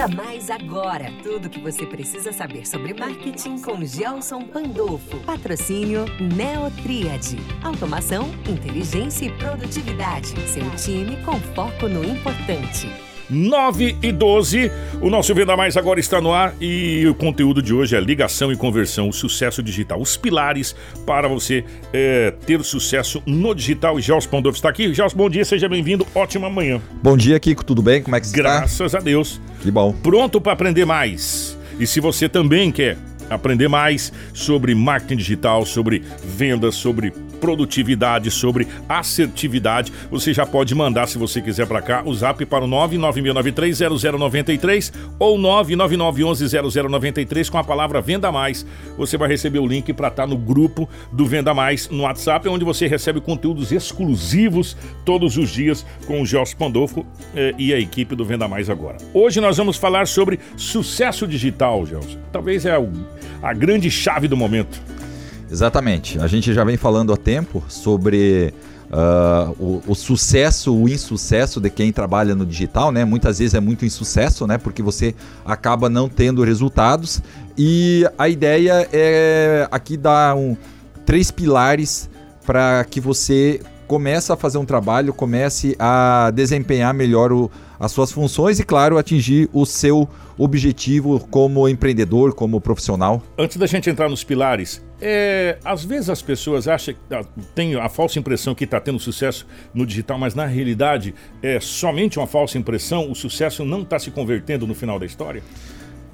Venda 0.00 0.08
Mais 0.08 0.48
agora. 0.48 1.12
Tudo 1.22 1.46
o 1.46 1.50
que 1.50 1.60
você 1.60 1.84
precisa 1.84 2.32
saber 2.32 2.66
sobre 2.66 2.94
marketing 2.94 3.60
com 3.60 3.84
Gelson 3.84 4.46
Pandolfo. 4.46 5.18
Patrocínio 5.20 6.06
Neotriad. 6.18 7.36
Automação, 7.62 8.30
inteligência 8.48 9.26
e 9.26 9.32
produtividade. 9.32 10.28
Seu 10.48 10.70
time 10.76 11.22
com 11.22 11.38
foco 11.54 11.86
no 11.86 12.02
importante. 12.02 13.09
9 13.30 13.96
e 14.02 14.12
12. 14.12 14.70
O 15.00 15.08
nosso 15.08 15.34
Venda 15.34 15.56
Mais 15.56 15.76
agora 15.76 16.00
está 16.00 16.20
no 16.20 16.32
ar 16.32 16.54
e 16.60 17.06
o 17.06 17.14
conteúdo 17.14 17.62
de 17.62 17.72
hoje 17.72 17.96
é 17.96 18.00
ligação 18.00 18.52
e 18.52 18.56
conversão, 18.56 19.08
o 19.08 19.12
sucesso 19.12 19.62
digital, 19.62 20.00
os 20.00 20.16
pilares 20.16 20.74
para 21.06 21.28
você 21.28 21.64
é, 21.92 22.32
ter 22.44 22.62
sucesso 22.64 23.22
no 23.24 23.54
digital. 23.54 23.98
E 23.98 24.02
Gels 24.02 24.26
Pandolfo 24.26 24.56
está 24.58 24.68
aqui. 24.68 24.92
Gels, 24.92 25.14
bom 25.14 25.30
dia, 25.30 25.44
seja 25.44 25.68
bem-vindo. 25.68 26.06
Ótima 26.14 26.50
manhã. 26.50 26.80
Bom 27.02 27.16
dia, 27.16 27.38
Kiko. 27.38 27.64
Tudo 27.64 27.82
bem? 27.82 28.02
Como 28.02 28.16
é 28.16 28.20
que 28.20 28.26
você 28.26 28.36
está? 28.36 28.58
Graças 28.58 28.94
a 28.94 28.98
Deus. 28.98 29.40
Que 29.62 29.70
bom. 29.70 29.92
Pronto 29.92 30.40
para 30.40 30.52
aprender 30.52 30.84
mais. 30.84 31.56
E 31.78 31.86
se 31.86 32.00
você 32.00 32.28
também 32.28 32.72
quer 32.72 32.98
aprender 33.30 33.68
mais 33.68 34.12
sobre 34.34 34.74
marketing 34.74 35.16
digital, 35.16 35.64
sobre 35.64 36.02
vendas, 36.24 36.74
sobre 36.74 37.12
produtividade, 37.40 38.30
sobre 38.30 38.68
assertividade, 38.88 39.92
você 40.10 40.32
já 40.32 40.46
pode 40.46 40.74
mandar, 40.74 41.06
se 41.08 41.18
você 41.18 41.40
quiser 41.40 41.66
para 41.66 41.80
cá, 41.80 42.02
o 42.04 42.12
zap 42.14 42.44
para 42.46 42.64
o 42.64 42.68
996930093 42.68 44.92
ou 45.18 45.38
999110093 45.38 47.50
com 47.50 47.58
a 47.58 47.64
palavra 47.64 48.00
Venda 48.00 48.30
Mais. 48.30 48.64
Você 48.96 49.16
vai 49.16 49.28
receber 49.28 49.58
o 49.58 49.66
link 49.66 49.92
para 49.92 50.06
estar 50.08 50.22
tá 50.24 50.28
no 50.28 50.36
grupo 50.36 50.88
do 51.12 51.26
Venda 51.26 51.54
Mais 51.54 51.88
no 51.88 52.02
WhatsApp, 52.02 52.48
onde 52.48 52.64
você 52.64 52.86
recebe 52.86 53.20
conteúdos 53.20 53.72
exclusivos 53.72 54.76
todos 55.04 55.36
os 55.36 55.50
dias 55.50 55.86
com 56.06 56.20
o 56.20 56.26
Gelson 56.26 56.56
Pandolfo 56.56 57.06
eh, 57.34 57.54
e 57.58 57.72
a 57.72 57.78
equipe 57.78 58.14
do 58.14 58.24
Venda 58.24 58.46
Mais 58.46 58.68
agora. 58.68 58.98
Hoje 59.14 59.40
nós 59.40 59.56
vamos 59.56 59.76
falar 59.76 60.06
sobre 60.06 60.38
sucesso 60.56 61.26
digital, 61.26 61.86
Gelson. 61.86 62.18
Talvez 62.32 62.66
é 62.66 62.76
a 63.42 63.52
grande 63.52 63.90
chave 63.90 64.28
do 64.28 64.36
momento. 64.36 64.80
Exatamente. 65.50 66.18
A 66.18 66.26
gente 66.26 66.52
já 66.54 66.64
vem 66.64 66.76
falando 66.76 67.12
há 67.12 67.16
tempo 67.16 67.62
sobre 67.68 68.54
uh, 68.90 69.50
o, 69.58 69.82
o, 69.86 69.94
sucesso, 69.94 70.74
o 70.74 70.88
insucesso 70.88 71.60
de 71.60 71.70
quem 71.70 71.92
trabalha 71.92 72.34
no 72.34 72.46
digital, 72.46 72.92
né? 72.92 73.04
Muitas 73.04 73.38
vezes 73.38 73.54
é 73.54 73.60
muito 73.60 73.84
insucesso, 73.84 74.46
né? 74.46 74.58
Porque 74.58 74.82
você 74.82 75.14
acaba 75.44 75.88
não 75.88 76.08
tendo 76.08 76.42
resultados. 76.42 77.22
E 77.56 78.06
a 78.18 78.28
ideia 78.28 78.88
é 78.92 79.68
aqui 79.70 79.96
dar 79.96 80.36
um, 80.36 80.56
três 81.04 81.30
pilares 81.30 82.08
para 82.46 82.84
que 82.84 83.00
você 83.00 83.60
comece 83.86 84.32
a 84.32 84.36
fazer 84.36 84.58
um 84.58 84.64
trabalho, 84.64 85.12
comece 85.12 85.74
a 85.76 86.30
desempenhar 86.32 86.94
melhor 86.94 87.32
o, 87.32 87.50
as 87.78 87.90
suas 87.90 88.12
funções 88.12 88.60
e, 88.60 88.64
claro, 88.64 88.96
atingir 88.96 89.50
o 89.52 89.66
seu 89.66 90.08
objetivo 90.38 91.18
como 91.28 91.68
empreendedor, 91.68 92.32
como 92.32 92.60
profissional. 92.60 93.20
Antes 93.36 93.56
da 93.56 93.66
gente 93.66 93.90
entrar 93.90 94.08
nos 94.08 94.22
pilares, 94.22 94.80
é, 95.00 95.58
às 95.64 95.84
vezes 95.84 96.10
as 96.10 96.20
pessoas 96.22 96.68
acham, 96.68 96.94
ah, 97.10 97.24
tem 97.54 97.74
a 97.74 97.88
falsa 97.88 98.18
impressão 98.18 98.54
que 98.54 98.64
está 98.64 98.80
tendo 98.80 98.98
sucesso 98.98 99.46
no 99.72 99.86
digital, 99.86 100.18
mas 100.18 100.34
na 100.34 100.46
realidade 100.46 101.14
é 101.42 101.58
somente 101.60 102.18
uma 102.18 102.26
falsa 102.26 102.58
impressão, 102.58 103.10
o 103.10 103.14
sucesso 103.14 103.64
não 103.64 103.82
está 103.82 103.98
se 103.98 104.10
convertendo 104.10 104.66
no 104.66 104.74
final 104.74 104.98
da 104.98 105.06
história? 105.06 105.42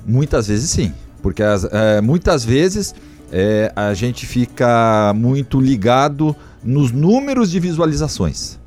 Muitas 0.06 0.48
vezes 0.48 0.70
sim, 0.70 0.94
porque 1.20 1.42
as, 1.42 1.64
é, 1.64 2.00
muitas 2.00 2.44
vezes 2.44 2.94
é, 3.32 3.72
a 3.74 3.92
gente 3.94 4.26
fica 4.26 5.12
muito 5.14 5.60
ligado 5.60 6.34
nos 6.62 6.92
números 6.92 7.50
de 7.50 7.58
visualizações. 7.58 8.58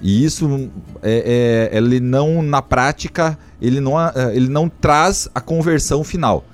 E 0.00 0.24
isso, 0.24 0.70
é, 1.02 1.70
é, 1.72 1.76
ele 1.76 1.98
não, 1.98 2.42
na 2.42 2.60
prática, 2.60 3.38
ele 3.60 3.80
não, 3.80 3.98
é, 3.98 4.12
ele 4.34 4.48
não 4.48 4.68
traz 4.68 5.28
a 5.34 5.40
conversão 5.40 6.04
final. 6.04 6.44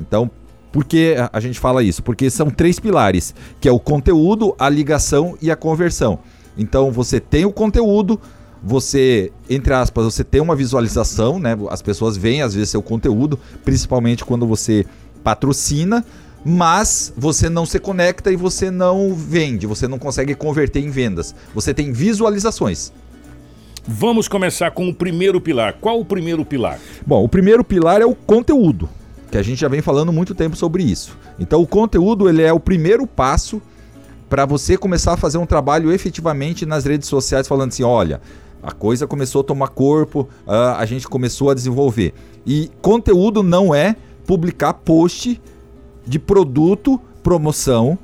Então, 0.00 0.30
por 0.74 0.84
que 0.84 1.14
a 1.32 1.38
gente 1.38 1.60
fala 1.60 1.84
isso? 1.84 2.02
Porque 2.02 2.28
são 2.28 2.50
três 2.50 2.80
pilares, 2.80 3.32
que 3.60 3.68
é 3.68 3.70
o 3.70 3.78
conteúdo, 3.78 4.56
a 4.58 4.68
ligação 4.68 5.38
e 5.40 5.48
a 5.48 5.54
conversão. 5.54 6.18
Então, 6.58 6.90
você 6.90 7.20
tem 7.20 7.44
o 7.44 7.52
conteúdo, 7.52 8.20
você, 8.60 9.30
entre 9.48 9.72
aspas, 9.72 10.04
você 10.04 10.24
tem 10.24 10.40
uma 10.40 10.56
visualização, 10.56 11.38
né? 11.38 11.56
As 11.70 11.80
pessoas 11.80 12.16
veem 12.16 12.42
às 12.42 12.54
vezes 12.54 12.70
seu 12.70 12.82
conteúdo, 12.82 13.38
principalmente 13.64 14.24
quando 14.24 14.48
você 14.48 14.84
patrocina, 15.22 16.04
mas 16.44 17.12
você 17.16 17.48
não 17.48 17.64
se 17.64 17.78
conecta 17.78 18.32
e 18.32 18.36
você 18.36 18.68
não 18.68 19.14
vende, 19.14 19.68
você 19.68 19.86
não 19.86 19.96
consegue 19.96 20.34
converter 20.34 20.80
em 20.80 20.90
vendas. 20.90 21.36
Você 21.54 21.72
tem 21.72 21.92
visualizações. 21.92 22.92
Vamos 23.86 24.26
começar 24.26 24.72
com 24.72 24.88
o 24.88 24.94
primeiro 24.94 25.40
pilar. 25.40 25.74
Qual 25.80 26.00
o 26.00 26.04
primeiro 26.04 26.44
pilar? 26.44 26.80
Bom, 27.06 27.22
o 27.22 27.28
primeiro 27.28 27.62
pilar 27.62 28.00
é 28.00 28.04
o 28.04 28.14
conteúdo, 28.16 28.88
que 29.34 29.38
a 29.38 29.42
gente 29.42 29.60
já 29.60 29.66
vem 29.66 29.82
falando 29.82 30.12
muito 30.12 30.32
tempo 30.32 30.54
sobre 30.54 30.84
isso. 30.84 31.18
Então, 31.40 31.60
o 31.60 31.66
conteúdo 31.66 32.28
ele 32.28 32.40
é 32.40 32.52
o 32.52 32.60
primeiro 32.60 33.04
passo 33.04 33.60
para 34.30 34.46
você 34.46 34.76
começar 34.76 35.14
a 35.14 35.16
fazer 35.16 35.38
um 35.38 35.46
trabalho 35.46 35.90
efetivamente 35.90 36.64
nas 36.64 36.84
redes 36.84 37.08
sociais, 37.08 37.48
falando 37.48 37.70
assim: 37.70 37.82
olha, 37.82 38.20
a 38.62 38.70
coisa 38.70 39.08
começou 39.08 39.40
a 39.40 39.44
tomar 39.44 39.68
corpo, 39.68 40.28
uh, 40.46 40.76
a 40.78 40.86
gente 40.86 41.08
começou 41.08 41.50
a 41.50 41.54
desenvolver. 41.54 42.14
E 42.46 42.70
conteúdo 42.80 43.42
não 43.42 43.74
é 43.74 43.96
publicar 44.24 44.72
post 44.72 45.42
de 46.06 46.18
produto, 46.20 47.00
promoção, 47.20 47.98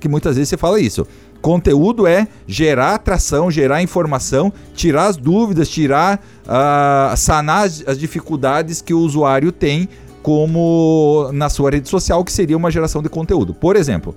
que 0.00 0.08
muitas 0.08 0.34
vezes 0.34 0.48
você 0.48 0.56
fala 0.56 0.80
isso. 0.80 1.06
Conteúdo 1.40 2.04
é 2.04 2.26
gerar 2.48 2.96
atração, 2.96 3.48
gerar 3.48 3.80
informação, 3.80 4.52
tirar 4.74 5.06
as 5.06 5.16
dúvidas, 5.16 5.68
tirar, 5.68 6.20
uh, 6.46 7.16
sanar 7.16 7.66
as, 7.66 7.84
as 7.86 7.96
dificuldades 7.96 8.82
que 8.82 8.92
o 8.92 8.98
usuário 8.98 9.52
tem 9.52 9.88
como 10.24 11.28
na 11.34 11.50
sua 11.50 11.70
rede 11.70 11.86
social, 11.86 12.24
que 12.24 12.32
seria 12.32 12.56
uma 12.56 12.70
geração 12.70 13.02
de 13.02 13.10
conteúdo. 13.10 13.52
Por 13.52 13.76
exemplo, 13.76 14.16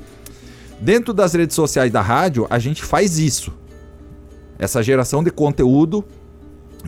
dentro 0.80 1.14
das 1.14 1.34
redes 1.34 1.54
sociais 1.54 1.92
da 1.92 2.02
rádio, 2.02 2.48
a 2.50 2.58
gente 2.58 2.82
faz 2.82 3.20
isso. 3.20 3.52
Essa 4.58 4.82
geração 4.82 5.22
de 5.22 5.30
conteúdo 5.30 6.06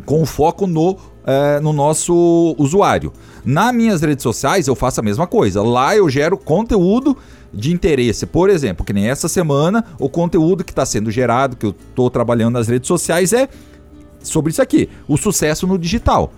com 0.05 0.25
foco 0.25 0.65
no, 0.65 0.97
é, 1.25 1.59
no 1.59 1.73
nosso 1.73 2.55
usuário. 2.57 3.11
Nas 3.43 3.75
minhas 3.75 4.01
redes 4.01 4.23
sociais 4.23 4.69
eu 4.69 4.75
faço 4.75 5.01
a 5.01 5.03
mesma 5.03 5.27
coisa. 5.27 5.61
Lá 5.61 5.93
eu 5.97 6.09
gero 6.09 6.37
conteúdo 6.37 7.17
de 7.53 7.73
interesse. 7.73 8.25
Por 8.25 8.49
exemplo, 8.49 8.85
que 8.85 8.93
nem 8.93 9.09
essa 9.09 9.27
semana, 9.27 9.83
o 9.99 10.07
conteúdo 10.07 10.63
que 10.63 10.71
está 10.71 10.85
sendo 10.85 11.11
gerado, 11.11 11.57
que 11.57 11.65
eu 11.65 11.75
estou 11.89 12.09
trabalhando 12.09 12.53
nas 12.53 12.69
redes 12.69 12.87
sociais, 12.87 13.33
é 13.33 13.49
sobre 14.23 14.53
isso 14.53 14.61
aqui: 14.61 14.87
o 15.09 15.17
sucesso 15.17 15.67
no 15.67 15.77
digital. 15.77 16.31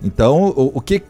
Então, 0.00 0.54
o, 0.56 0.78
o 0.78 0.80
que, 0.80 1.02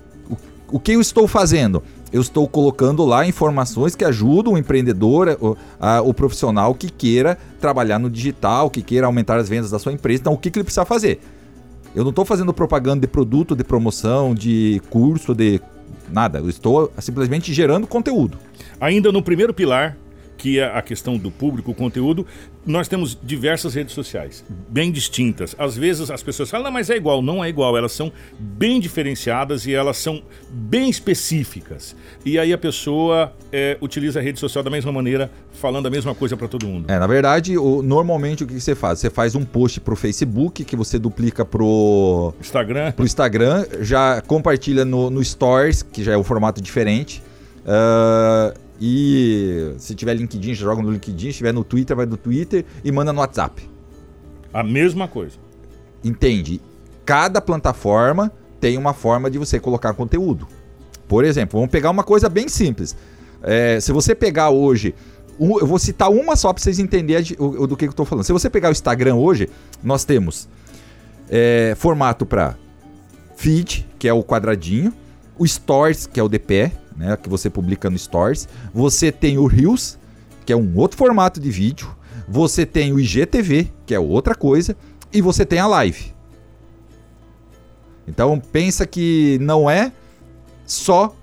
o, 0.73 0.81
que 0.81 0.93
eu 0.93 1.01
estou 1.01 1.27
fazendo? 1.29 1.83
eu 2.13 2.21
estou 2.21 2.49
colocando 2.49 3.05
lá 3.05 3.27
informações 3.27 3.95
que 3.95 4.05
ajudam 4.05 4.55
o 4.55 4.59
empreendedor, 4.59 5.37
o, 5.41 5.57
a, 5.79 6.01
o 6.01 6.13
profissional 6.13 6.75
que 6.75 6.91
queira 6.91 7.39
trabalhar 7.61 7.99
no 7.99 8.11
digital, 8.11 8.69
que 8.69 8.83
queira 8.83 9.07
aumentar 9.07 9.39
as 9.39 9.49
vendas 9.49 9.71
da 9.71 9.79
sua 9.79 9.93
empresa. 9.93 10.21
Então, 10.21 10.33
o 10.33 10.39
que, 10.39 10.51
que 10.51 10.59
ele 10.59 10.65
precisa 10.65 10.85
fazer? 10.85 11.21
Eu 11.95 12.03
não 12.03 12.11
estou 12.11 12.25
fazendo 12.25 12.53
propaganda 12.53 13.01
de 13.01 13.07
produto, 13.07 13.55
de 13.55 13.65
promoção, 13.65 14.35
de 14.35 14.81
curso, 14.91 15.35
de 15.35 15.61
nada. 16.11 16.39
Eu 16.39 16.49
estou 16.49 16.93
simplesmente 16.99 17.53
gerando 17.53 17.87
conteúdo. 17.87 18.39
Ainda 18.81 19.13
no 19.13 19.23
primeiro 19.23 19.55
pilar, 19.55 19.97
que 20.41 20.59
é 20.59 20.65
a 20.65 20.81
questão 20.81 21.19
do 21.19 21.31
público, 21.31 21.71
o 21.71 21.75
conteúdo, 21.75 22.27
nós 22.65 22.89
temos 22.89 23.17
diversas 23.23 23.75
redes 23.75 23.93
sociais, 23.93 24.43
bem 24.71 24.91
distintas. 24.91 25.55
Às 25.59 25.77
vezes 25.77 26.11
as 26.11 26.23
pessoas 26.23 26.49
falam, 26.49 26.73
mas 26.73 26.89
é 26.89 26.97
igual. 26.97 27.21
Não 27.21 27.45
é 27.45 27.51
igual, 27.51 27.77
elas 27.77 27.93
são 27.93 28.11
bem 28.39 28.81
diferenciadas 28.81 29.67
e 29.67 29.75
elas 29.75 29.99
são 29.99 30.23
bem 30.51 30.89
específicas. 30.89 31.95
E 32.25 32.39
aí 32.39 32.55
a 32.55 32.59
pessoa 32.59 33.35
é, 33.53 33.77
utiliza 33.83 34.19
a 34.19 34.23
rede 34.23 34.41
social 34.41 34.65
da 34.65 34.71
mesma 34.71 34.91
maneira, 34.91 35.31
falando 35.53 35.87
a 35.89 35.91
mesma 35.91 36.15
coisa 36.15 36.39
para 36.39 36.49
todo 36.49 36.67
mundo. 36.67 36.91
É, 36.91 36.99
na 36.99 37.07
verdade, 37.07 37.59
o, 37.59 37.83
normalmente 37.83 38.43
o 38.43 38.47
que 38.47 38.59
você 38.59 38.75
faz? 38.75 38.99
Você 38.99 39.11
faz 39.11 39.35
um 39.35 39.45
post 39.45 39.79
pro 39.81 39.95
Facebook, 39.95 40.65
que 40.65 40.75
você 40.75 40.99
duplica 40.99 41.45
pro 41.45 42.33
Instagram, 42.41 42.93
pro 42.93 43.05
Instagram 43.05 43.67
já 43.83 44.23
compartilha 44.23 44.87
no, 44.87 45.11
no 45.11 45.23
Stories, 45.23 45.83
que 45.83 46.03
já 46.03 46.13
é 46.13 46.17
um 46.17 46.25
formato 46.25 46.63
diferente. 46.63 47.23
Uh, 47.61 48.70
e 48.81 49.75
se 49.79 49.95
tiver 49.95 50.15
LinkedIn, 50.15 50.55
joga 50.55 50.81
no 50.81 50.91
LinkedIn. 50.91 51.33
Se 51.33 51.39
tiver 51.39 51.53
no 51.53 51.63
Twitter, 51.63 51.95
vai 51.95 52.07
no 52.07 52.17
Twitter 52.17 52.65
e 52.83 52.91
manda 52.91 53.13
no 53.13 53.21
WhatsApp. 53.21 53.69
A 54.53 54.63
mesma 54.63 55.07
coisa. 55.07 55.37
Entende? 56.03 56.61
Cada 57.05 57.41
plataforma 57.41 58.33
tem 58.59 58.79
uma 58.79 58.95
forma 58.95 59.31
de 59.31 59.39
você 59.39 59.61
colocar 59.61 59.93
conteúdo. 59.93 60.49
Por 61.07 61.25
exemplo, 61.25 61.59
vamos 61.59 61.71
pegar 61.71 61.91
uma 61.91 62.05
coisa 62.05 62.29
bem 62.29 62.49
simples. 62.49 62.97
É, 63.43 63.79
se 63.81 63.93
você 63.93 64.15
pegar 64.15 64.51
hoje, 64.51 64.95
eu 65.39 65.67
vou 65.67 65.79
citar 65.79 66.11
uma 66.11 66.37
só 66.37 66.53
para 66.53 66.63
vocês 66.63 66.79
entenderem 66.79 67.37
do, 67.37 67.67
do 67.67 67.77
que 67.77 67.85
eu 67.85 67.91
estou 67.91 68.07
falando. 68.07 68.25
Se 68.25 68.33
você 68.33 68.49
pegar 68.49 68.69
o 68.69 68.73
Instagram 68.73 69.17
hoje, 69.17 69.49
nós 69.83 70.05
temos 70.05 70.49
é, 71.29 71.75
formato 71.77 72.25
para 72.25 72.57
feed, 73.37 73.87
que 73.99 74.09
é 74.09 74.13
o 74.13 74.23
quadradinho, 74.23 74.93
o 75.41 75.49
Stories, 75.49 76.07
que 76.07 76.21
é 76.21 76.23
o 76.23 76.29
de 76.29 76.39
pé, 76.39 76.71
né, 76.95 77.17
que 77.17 77.27
você 77.27 77.49
publica 77.49 77.89
no 77.89 77.99
Stories. 77.99 78.47
Você 78.75 79.11
tem 79.11 79.39
o 79.39 79.47
Reels, 79.47 79.99
que 80.45 80.53
é 80.53 80.57
um 80.57 80.77
outro 80.77 80.99
formato 80.99 81.41
de 81.41 81.51
vídeo. 81.51 81.97
Você 82.29 82.67
tem 82.67 82.93
o 82.93 83.01
IGTV, 83.01 83.73
que 83.87 83.95
é 83.95 83.99
outra 83.99 84.35
coisa. 84.35 84.77
E 85.11 85.23
você 85.23 85.47
tem 85.47 85.59
a 85.59 85.67
live. 85.67 86.13
Então 88.07 88.39
pensa 88.39 88.87
que 88.87 89.39
não 89.41 89.71
é 89.71 89.91
só 90.67 91.17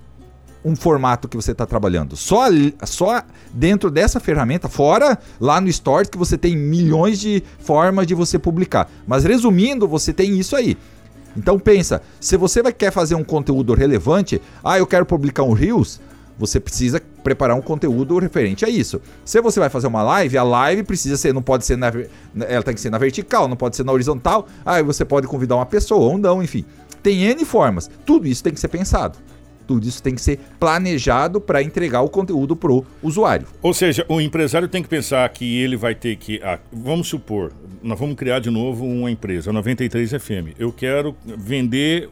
um 0.64 0.74
formato 0.74 1.28
que 1.28 1.36
você 1.36 1.52
está 1.52 1.64
trabalhando. 1.64 2.16
Só, 2.16 2.46
só 2.84 3.22
dentro 3.54 3.88
dessa 3.88 4.18
ferramenta, 4.18 4.68
fora 4.68 5.16
lá 5.38 5.60
no 5.60 5.72
Stories 5.72 6.10
que 6.10 6.18
você 6.18 6.36
tem 6.36 6.56
milhões 6.56 7.20
de 7.20 7.40
formas 7.60 8.04
de 8.04 8.14
você 8.14 8.36
publicar. 8.36 8.90
Mas 9.06 9.22
resumindo, 9.22 9.86
você 9.86 10.12
tem 10.12 10.36
isso 10.40 10.56
aí. 10.56 10.76
Então 11.38 11.56
pensa, 11.56 12.02
se 12.20 12.36
você 12.36 12.60
vai 12.60 12.72
quer 12.72 12.90
fazer 12.90 13.14
um 13.14 13.22
conteúdo 13.22 13.72
relevante, 13.72 14.42
ah, 14.62 14.76
eu 14.76 14.86
quero 14.86 15.06
publicar 15.06 15.44
um 15.44 15.52
Reels, 15.52 16.00
você 16.36 16.58
precisa 16.58 17.00
preparar 17.22 17.56
um 17.56 17.60
conteúdo 17.62 18.18
referente 18.18 18.64
a 18.64 18.68
isso. 18.68 19.00
Se 19.24 19.40
você 19.40 19.60
vai 19.60 19.68
fazer 19.68 19.86
uma 19.86 20.02
live, 20.02 20.36
a 20.36 20.42
live 20.42 20.82
precisa 20.82 21.16
ser, 21.16 21.32
não 21.32 21.42
pode 21.42 21.64
ser 21.64 21.76
na, 21.76 21.92
ela 22.48 22.62
tem 22.62 22.74
que 22.74 22.80
ser 22.80 22.90
na 22.90 22.98
vertical, 22.98 23.46
não 23.46 23.56
pode 23.56 23.76
ser 23.76 23.84
na 23.84 23.92
horizontal. 23.92 24.48
Aí 24.66 24.80
ah, 24.80 24.82
você 24.82 25.04
pode 25.04 25.28
convidar 25.28 25.54
uma 25.54 25.66
pessoa 25.66 26.00
ou 26.00 26.18
não, 26.18 26.42
enfim. 26.42 26.64
Tem 27.02 27.22
N 27.22 27.44
formas. 27.44 27.88
Tudo 28.04 28.26
isso 28.26 28.42
tem 28.42 28.52
que 28.52 28.58
ser 28.58 28.68
pensado. 28.68 29.16
Tudo 29.68 29.86
isso 29.86 30.02
tem 30.02 30.14
que 30.14 30.20
ser 30.22 30.40
planejado 30.58 31.42
para 31.42 31.62
entregar 31.62 32.00
o 32.00 32.08
conteúdo 32.08 32.56
para 32.56 32.72
o 32.72 32.86
usuário. 33.02 33.46
Ou 33.60 33.74
seja, 33.74 34.02
o 34.08 34.18
empresário 34.18 34.66
tem 34.66 34.82
que 34.82 34.88
pensar 34.88 35.28
que 35.28 35.58
ele 35.60 35.76
vai 35.76 35.94
ter 35.94 36.16
que. 36.16 36.40
Ah, 36.42 36.58
vamos 36.72 37.06
supor, 37.06 37.52
nós 37.82 38.00
vamos 38.00 38.16
criar 38.16 38.38
de 38.38 38.48
novo 38.48 38.86
uma 38.86 39.10
empresa, 39.10 39.52
93 39.52 40.10
FM. 40.12 40.58
Eu 40.58 40.72
quero 40.72 41.14
vender 41.22 42.08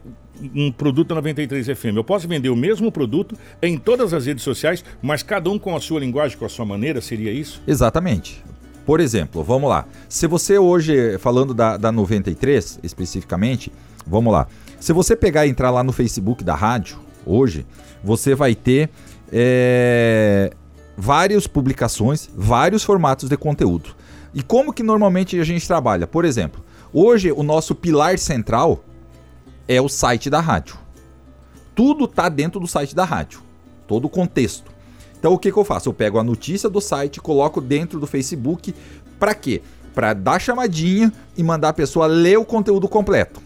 um 0.55 0.70
produto 0.70 1.08
da 1.08 1.14
93 1.14 1.67
FM. 1.69 1.97
Eu 1.97 2.05
posso 2.05 2.29
vender 2.29 2.50
o 2.50 2.56
mesmo 2.56 2.93
produto 2.93 3.35
em 3.62 3.79
todas 3.79 4.12
as 4.12 4.26
redes 4.26 4.44
sociais, 4.44 4.85
mas 5.00 5.23
cada 5.23 5.49
um 5.49 5.58
com 5.58 5.75
a 5.75 5.81
sua 5.81 5.99
linguagem, 5.99 6.37
com 6.37 6.44
a 6.44 6.50
sua 6.50 6.67
maneira, 6.67 7.00
seria 7.00 7.32
isso? 7.32 7.62
Exatamente. 7.67 8.44
Por 8.85 9.00
exemplo, 9.00 9.43
vamos 9.43 9.70
lá. 9.70 9.87
Se 10.11 10.26
você 10.26 10.58
hoje, 10.58 11.17
falando 11.20 11.55
da, 11.55 11.79
da 11.79 11.91
93 11.91 12.81
especificamente, 12.82 13.73
vamos 14.06 14.31
lá. 14.31 14.47
Se 14.79 14.93
você 14.93 15.17
pegar 15.17 15.47
e 15.47 15.50
entrar 15.50 15.70
lá 15.70 15.82
no 15.82 15.91
Facebook 15.91 16.44
da 16.44 16.55
rádio, 16.55 17.06
hoje, 17.26 17.67
você 18.02 18.34
vai 18.34 18.55
ter 18.55 18.88
é, 19.32 20.52
várias 20.96 21.46
publicações, 21.46 22.31
vários 22.34 22.84
formatos 22.84 23.28
de 23.28 23.37
conteúdo. 23.37 23.94
E 24.32 24.43
como 24.43 24.73
que 24.73 24.82
normalmente 24.82 25.38
a 25.38 25.44
gente 25.44 25.67
trabalha? 25.67 26.06
Por 26.06 26.25
exemplo, 26.25 26.64
hoje 26.93 27.32
o 27.32 27.43
nosso 27.43 27.75
pilar 27.75 28.19
central 28.19 28.84
é 29.67 29.81
o 29.81 29.88
site 29.88 30.31
da 30.31 30.40
rádio. 30.40 30.76
Tudo 31.75 32.05
está 32.05 32.28
dentro 32.28 32.61
do 32.61 32.67
site 32.67 32.94
da 32.94 33.05
rádio, 33.05 33.40
todo 33.87 34.06
o 34.06 34.11
contexto. 34.11 34.70
Então 35.19 35.32
o 35.32 35.38
que, 35.38 35.50
que 35.50 35.58
eu 35.58 35.64
faço? 35.64 35.88
Eu 35.88 35.94
pego 35.94 36.19
a 36.19 36.25
notícia 36.25 36.70
do 36.70 36.81
site, 36.81 37.20
coloco 37.20 37.61
dentro 37.61 37.99
do 37.99 38.06
Facebook, 38.06 38.75
para 39.19 39.34
quê? 39.34 39.62
Para 39.94 40.12
dar 40.12 40.38
chamadinha 40.38 41.12
e 41.37 41.43
mandar 41.43 41.70
a 41.70 41.72
pessoa 41.72 42.06
ler 42.06 42.38
o 42.38 42.44
conteúdo 42.44 42.87
completo 42.88 43.45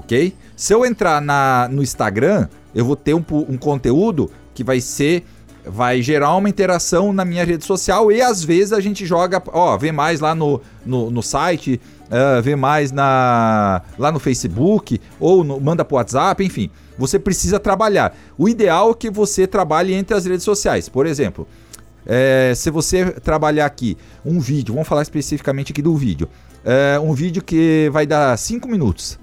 ok? 0.00 0.34
Se 0.56 0.74
eu 0.74 0.84
entrar 0.84 1.20
na, 1.20 1.68
no 1.70 1.82
Instagram, 1.82 2.48
eu 2.74 2.84
vou 2.84 2.96
ter 2.96 3.14
um, 3.14 3.24
um 3.48 3.56
conteúdo 3.56 4.30
que 4.54 4.64
vai 4.64 4.80
ser 4.80 5.24
vai 5.64 6.00
gerar 6.00 6.34
uma 6.36 6.48
interação 6.48 7.12
na 7.12 7.24
minha 7.24 7.44
rede 7.44 7.64
social 7.64 8.10
e 8.10 8.20
às 8.20 8.42
vezes 8.42 8.72
a 8.72 8.80
gente 8.80 9.04
joga, 9.04 9.42
ó, 9.48 9.76
vê 9.76 9.92
mais 9.92 10.20
lá 10.20 10.34
no, 10.34 10.60
no, 10.84 11.10
no 11.10 11.22
site, 11.22 11.80
uh, 12.06 12.42
vê 12.42 12.56
mais 12.56 12.90
na, 12.90 13.82
lá 13.98 14.10
no 14.10 14.18
Facebook 14.18 15.00
ou 15.18 15.44
no, 15.44 15.60
manda 15.60 15.84
pro 15.84 15.96
WhatsApp, 15.96 16.42
enfim. 16.42 16.70
Você 16.98 17.18
precisa 17.18 17.60
trabalhar. 17.60 18.16
O 18.36 18.48
ideal 18.48 18.90
é 18.90 18.94
que 18.94 19.10
você 19.10 19.46
trabalhe 19.46 19.94
entre 19.94 20.16
as 20.16 20.24
redes 20.24 20.44
sociais. 20.44 20.88
Por 20.88 21.06
exemplo, 21.06 21.46
é, 22.06 22.52
se 22.54 22.70
você 22.70 23.10
trabalhar 23.10 23.66
aqui 23.66 23.96
um 24.24 24.40
vídeo, 24.40 24.74
vamos 24.74 24.88
falar 24.88 25.02
especificamente 25.02 25.72
aqui 25.72 25.82
do 25.82 25.94
vídeo, 25.96 26.28
é, 26.64 26.98
um 26.98 27.12
vídeo 27.12 27.42
que 27.42 27.88
vai 27.92 28.06
dar 28.06 28.36
5 28.36 28.68
minutos. 28.68 29.18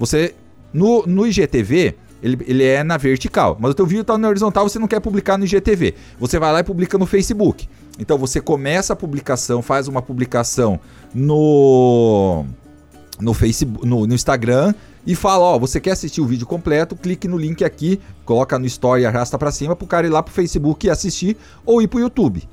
Você, 0.00 0.34
no, 0.72 1.06
no 1.06 1.26
IGTV, 1.26 1.94
ele, 2.22 2.38
ele 2.46 2.64
é 2.64 2.82
na 2.82 2.96
vertical, 2.96 3.58
mas 3.60 3.72
o 3.72 3.74
teu 3.74 3.84
vídeo 3.84 4.00
está 4.00 4.16
na 4.16 4.28
horizontal, 4.28 4.66
você 4.66 4.78
não 4.78 4.88
quer 4.88 4.98
publicar 4.98 5.36
no 5.36 5.44
IGTV. 5.44 5.94
Você 6.18 6.38
vai 6.38 6.50
lá 6.54 6.60
e 6.60 6.64
publica 6.64 6.96
no 6.96 7.04
Facebook. 7.04 7.68
Então 7.98 8.16
você 8.16 8.40
começa 8.40 8.94
a 8.94 8.96
publicação, 8.96 9.60
faz 9.60 9.88
uma 9.88 10.00
publicação 10.00 10.80
no 11.14 12.46
no 13.20 13.34
Facebook, 13.34 13.86
no, 13.86 14.06
no 14.06 14.14
Instagram 14.14 14.72
e 15.06 15.14
fala, 15.14 15.44
ó, 15.44 15.58
você 15.58 15.78
quer 15.78 15.90
assistir 15.90 16.22
o 16.22 16.26
vídeo 16.26 16.46
completo, 16.46 16.96
clique 16.96 17.28
no 17.28 17.36
link 17.36 17.62
aqui, 17.62 18.00
coloca 18.24 18.58
no 18.58 18.64
story, 18.64 19.04
arrasta 19.04 19.38
para 19.38 19.52
cima 19.52 19.76
pro 19.76 19.86
cara 19.86 20.06
ir 20.06 20.10
lá 20.10 20.22
pro 20.22 20.32
Facebook 20.32 20.86
e 20.86 20.90
assistir 20.90 21.36
ou 21.66 21.82
ir 21.82 21.88
pro 21.88 22.00
YouTube. 22.00 22.48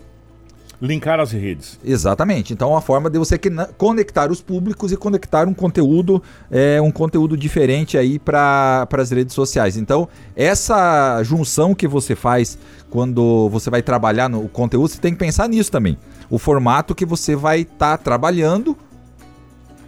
Linkar 0.79 1.19
as 1.19 1.31
redes. 1.31 1.79
Exatamente. 1.83 2.53
Então, 2.53 2.69
é 2.69 2.71
uma 2.73 2.81
forma 2.81 3.09
de 3.09 3.17
você 3.17 3.39
conectar 3.77 4.31
os 4.31 4.41
públicos 4.41 4.91
e 4.91 4.97
conectar 4.97 5.47
um 5.47 5.53
conteúdo, 5.53 6.21
é, 6.51 6.79
um 6.79 6.91
conteúdo 6.91 7.35
diferente 7.35 7.97
aí 7.97 8.19
para 8.19 8.87
as 8.91 9.09
redes 9.09 9.33
sociais. 9.33 9.75
Então, 9.75 10.07
essa 10.35 11.21
junção 11.23 11.73
que 11.73 11.87
você 11.87 12.15
faz 12.15 12.59
quando 12.91 13.49
você 13.49 13.71
vai 13.71 13.81
trabalhar 13.81 14.29
no 14.29 14.47
conteúdo, 14.47 14.89
você 14.89 14.99
tem 14.99 15.13
que 15.13 15.19
pensar 15.19 15.49
nisso 15.49 15.71
também. 15.71 15.97
O 16.29 16.37
formato 16.37 16.93
que 16.93 17.05
você 17.05 17.35
vai 17.35 17.61
estar 17.61 17.97
tá 17.97 18.03
trabalhando 18.03 18.77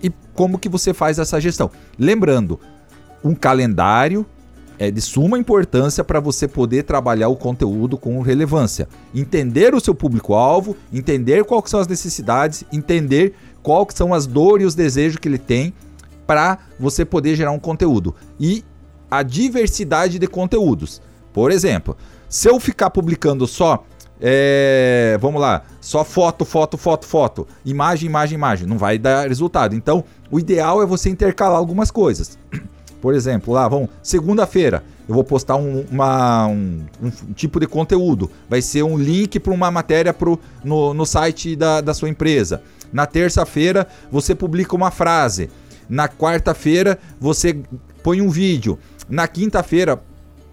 e 0.02 0.12
como 0.34 0.58
que 0.58 0.68
você 0.68 0.92
faz 0.92 1.20
essa 1.20 1.40
gestão. 1.40 1.70
Lembrando, 2.00 2.60
um 3.24 3.36
calendário 3.36 4.26
é 4.80 4.90
de 4.90 5.02
suma 5.02 5.38
importância 5.38 6.06
para 6.06 6.22
você 6.22 6.48
poder 6.48 6.84
trabalhar 6.84 7.28
o 7.28 7.36
conteúdo 7.36 7.98
com 7.98 8.22
relevância. 8.22 8.88
Entender 9.14 9.76
o 9.76 9.80
seu 9.82 9.94
público-alvo, 9.94 10.76
entender 10.92 11.44
quais 11.44 11.70
são 11.70 11.82
as 11.82 11.88
necessidades, 11.88 12.64
entender 12.72 13.36
quais 13.62 13.94
são 13.94 14.14
as 14.14 14.26
dores 14.26 14.64
e 14.64 14.68
os 14.68 14.76
desejos 14.76 15.18
que 15.18 15.28
ele 15.28 15.38
tem 15.38 15.74
para 16.26 16.60
você 16.80 17.04
poder 17.04 17.36
gerar 17.36 17.52
um 17.52 17.60
conteúdo. 17.60 18.16
E 18.40 18.64
a 19.12 19.22
diversidade 19.22 20.18
de 20.18 20.28
conteúdos. 20.28 21.02
Por 21.34 21.52
exemplo, 21.52 21.98
se 22.30 22.48
eu 22.48 22.58
ficar 22.58 22.90
publicando 22.90 23.46
só 23.46 23.84
é, 24.22 25.18
vamos 25.22 25.40
lá, 25.40 25.64
só 25.80 26.04
foto, 26.04 26.44
foto, 26.44 26.78
foto, 26.78 27.06
foto, 27.06 27.48
imagem, 27.66 28.10
imagem, 28.10 28.36
imagem, 28.36 28.68
não 28.68 28.78
vai 28.78 28.98
dar 28.98 29.28
resultado. 29.28 29.76
Então, 29.76 30.04
o 30.30 30.40
ideal 30.40 30.84
é 30.84 30.86
você 30.86 31.10
intercalar 31.10 31.58
algumas 31.58 31.90
coisas. 31.90 32.38
Por 33.02 33.14
exemplo, 33.14 33.54
lá, 33.54 33.68
vamos, 33.68 33.90
segunda-feira, 34.04 34.84
eu 35.08 35.16
vou 35.16 35.24
postar 35.24 35.56
um, 35.56 35.86
uma, 35.90 36.48
um, 36.48 36.86
um, 37.02 37.34
tipo 37.34 37.60
de 37.60 37.66
conteúdo. 37.66 38.30
Vai 38.50 38.62
ser 38.62 38.84
um 38.84 38.98
link 38.98 39.40
para 39.40 39.54
uma 39.54 39.72
matéria 39.72 40.14
pro, 40.14 40.40
no, 40.64 40.94
no 40.94 41.06
site 41.06 41.56
da, 41.56 41.82
da 41.82 41.94
sua 41.94 42.10
empresa. 42.10 42.62
Na 42.92 43.06
terça-feira, 43.06 43.88
você 44.12 44.36
publica 44.36 44.76
uma 44.76 44.92
frase. 44.92 45.50
Na 45.90 46.08
quarta-feira, 46.08 47.00
você 47.20 47.60
põe 48.04 48.22
um 48.22 48.30
vídeo. 48.30 48.78
Na 49.10 49.28
quinta-feira, 49.28 50.02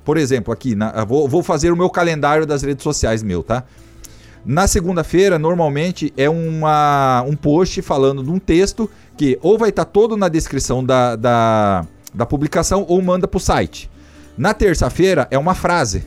por 0.04 0.16
exemplo, 0.16 0.52
aqui, 0.52 0.74
na, 0.74 1.04
vou, 1.04 1.28
vou 1.28 1.42
fazer 1.42 1.72
o 1.72 1.76
meu 1.76 1.90
calendário 1.90 2.46
das 2.46 2.62
redes 2.62 2.84
sociais 2.84 3.22
meu, 3.22 3.42
tá? 3.42 3.64
Na 4.44 4.68
segunda-feira, 4.68 5.40
normalmente 5.40 6.12
é 6.16 6.30
uma, 6.30 7.22
um 7.26 7.34
post 7.34 7.82
falando 7.82 8.22
de 8.22 8.30
um 8.30 8.38
texto 8.38 8.88
que 9.16 9.36
ou 9.42 9.58
vai 9.58 9.70
estar 9.70 9.84
tá 9.84 9.90
todo 9.90 10.16
na 10.16 10.28
descrição 10.28 10.84
da, 10.84 11.16
da, 11.16 11.84
da 12.16 12.24
publicação 12.24 12.84
ou 12.88 13.00
manda 13.02 13.28
para 13.28 13.36
o 13.36 13.40
site. 13.40 13.90
Na 14.36 14.54
terça-feira 14.54 15.28
é 15.30 15.38
uma 15.38 15.54
frase 15.54 16.06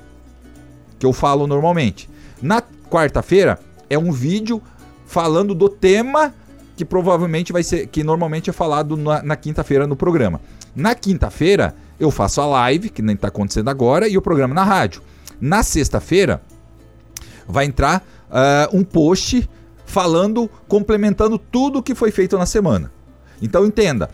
que 0.97 1.05
eu 1.05 1.13
falo 1.13 1.47
normalmente. 1.47 2.09
Na 2.41 2.61
quarta-feira 2.89 3.59
é 3.89 3.97
um 3.97 4.11
vídeo 4.11 4.61
falando 5.05 5.53
do 5.53 5.69
tema 5.69 6.33
que 6.75 6.83
provavelmente 6.83 7.53
vai 7.53 7.61
ser, 7.61 7.87
que 7.87 8.03
normalmente 8.03 8.49
é 8.49 8.53
falado 8.53 8.97
na, 8.97 9.21
na 9.21 9.35
quinta-feira 9.35 9.85
no 9.85 9.95
programa. 9.95 10.41
Na 10.75 10.95
quinta-feira 10.95 11.75
eu 11.99 12.09
faço 12.09 12.41
a 12.41 12.45
live, 12.45 12.89
que 12.89 13.01
nem 13.01 13.15
está 13.15 13.27
acontecendo 13.27 13.69
agora, 13.69 14.07
e 14.07 14.17
o 14.17 14.21
programa 14.21 14.53
na 14.55 14.63
rádio. 14.63 15.01
Na 15.39 15.61
sexta-feira 15.61 16.41
vai 17.47 17.65
entrar 17.65 18.03
uh, 18.29 18.77
um 18.77 18.83
post 18.83 19.49
falando, 19.85 20.49
complementando 20.67 21.37
tudo 21.37 21.79
o 21.79 21.83
que 21.83 21.93
foi 21.93 22.11
feito 22.11 22.37
na 22.37 22.45
semana. 22.45 22.91
Então 23.41 23.65
entenda, 23.65 24.09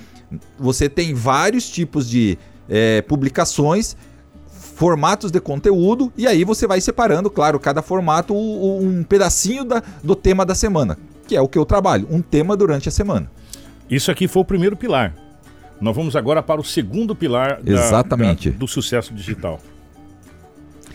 você 0.58 0.89
tem 0.89 1.13
vários 1.13 1.70
tipos 1.70 2.10
de 2.10 2.38
é, 2.70 3.01
publicações, 3.01 3.96
formatos 4.75 5.32
de 5.32 5.39
conteúdo, 5.39 6.12
e 6.18 6.27
aí 6.27 6.44
você 6.44 6.68
vai 6.68 6.82
separando, 6.82 7.30
claro, 7.30 7.60
cada 7.60 7.82
formato 7.82 8.36
um 8.36 9.04
pedacinho 9.04 9.63
da, 9.63 9.82
do 10.04 10.15
tema 10.15 10.46
da 10.46 10.54
semana, 10.54 10.98
que 11.27 11.36
é 11.36 11.42
o 11.42 11.48
que 11.48 11.58
eu 11.58 11.65
trabalho, 11.65 12.08
um 12.12 12.22
tema 12.22 12.58
durante 12.58 12.89
a 12.89 12.92
semana. 12.92 13.32
Isso 13.89 14.12
aqui 14.12 14.27
foi 14.27 14.42
o 14.42 14.46
primeiro 14.46 14.75
pilar. 14.75 15.13
Nós 15.80 15.96
vamos 15.96 16.15
agora 16.15 16.42
para 16.42 16.60
o 16.60 16.63
segundo 16.63 17.15
pilar 17.15 17.62
da, 17.62 17.72
Exatamente. 17.72 18.50
Da, 18.50 18.58
do 18.58 18.68
sucesso 18.68 19.13
digital. 19.13 19.60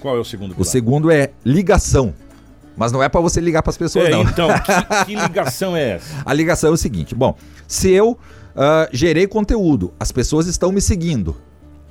Qual 0.01 0.17
é 0.17 0.21
o 0.21 0.25
segundo 0.25 0.51
pilar? 0.51 0.61
O 0.61 0.65
segundo 0.65 1.11
é 1.11 1.31
ligação. 1.45 2.15
Mas 2.77 2.93
não 2.93 3.03
é 3.03 3.09
para 3.09 3.21
você 3.21 3.41
ligar 3.41 3.63
para 3.63 3.71
as 3.71 3.77
pessoas, 3.77 4.07
é, 4.07 4.11
não. 4.11 4.23
Então, 4.23 4.49
que, 4.49 5.05
que 5.07 5.15
ligação 5.21 5.77
é 5.77 5.97
essa? 5.97 6.23
A 6.25 6.33
ligação 6.33 6.71
é 6.71 6.73
o 6.73 6.77
seguinte: 6.77 7.15
bom, 7.15 7.37
se 7.67 7.91
eu 7.91 8.13
uh, 8.13 8.89
gerei 8.93 9.27
conteúdo, 9.27 9.93
as 9.99 10.11
pessoas 10.13 10.47
estão 10.47 10.73
me 10.73 10.81
seguindo. 10.81 11.37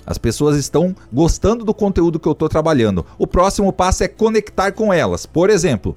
As 0.06 0.18
pessoas 0.18 0.58
estão 0.58 0.96
gostando 1.14 1.64
do 1.64 1.74
conteúdo 1.74 2.20
que 2.20 2.28
eu 2.28 2.32
estou 2.32 2.50
trabalhando. 2.50 3.06
O 3.18 3.28
próximo 3.28 3.72
passo 3.72 4.04
é 4.04 4.08
conectar 4.08 4.72
com 4.72 4.92
elas. 4.92 5.28
Por 5.28 5.52
exemplo, 5.52 5.96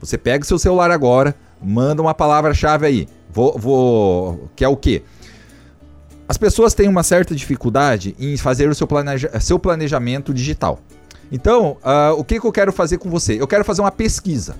você 0.00 0.18
pega 0.18 0.44
seu 0.44 0.58
celular 0.58 0.90
agora, 0.90 1.32
manda 1.62 2.02
uma 2.02 2.12
palavra-chave 2.12 2.86
aí. 2.86 3.08
Vou, 3.30 3.56
vou, 3.56 4.50
que 4.56 4.64
é 4.64 4.68
o 4.68 4.76
quê? 4.76 5.02
As 6.26 6.36
pessoas 6.36 6.74
têm 6.74 6.88
uma 6.88 7.04
certa 7.04 7.34
dificuldade 7.36 8.16
em 8.18 8.36
fazer 8.36 8.68
o 8.68 8.74
seu, 8.74 8.86
planeja 8.86 9.30
seu 9.38 9.58
planejamento 9.58 10.34
digital. 10.34 10.80
Então, 11.32 11.78
uh, 11.82 12.12
o 12.18 12.22
que, 12.22 12.38
que 12.38 12.46
eu 12.46 12.52
quero 12.52 12.72
fazer 12.72 12.98
com 12.98 13.08
você? 13.08 13.40
Eu 13.40 13.46
quero 13.48 13.64
fazer 13.64 13.80
uma 13.80 13.90
pesquisa. 13.90 14.54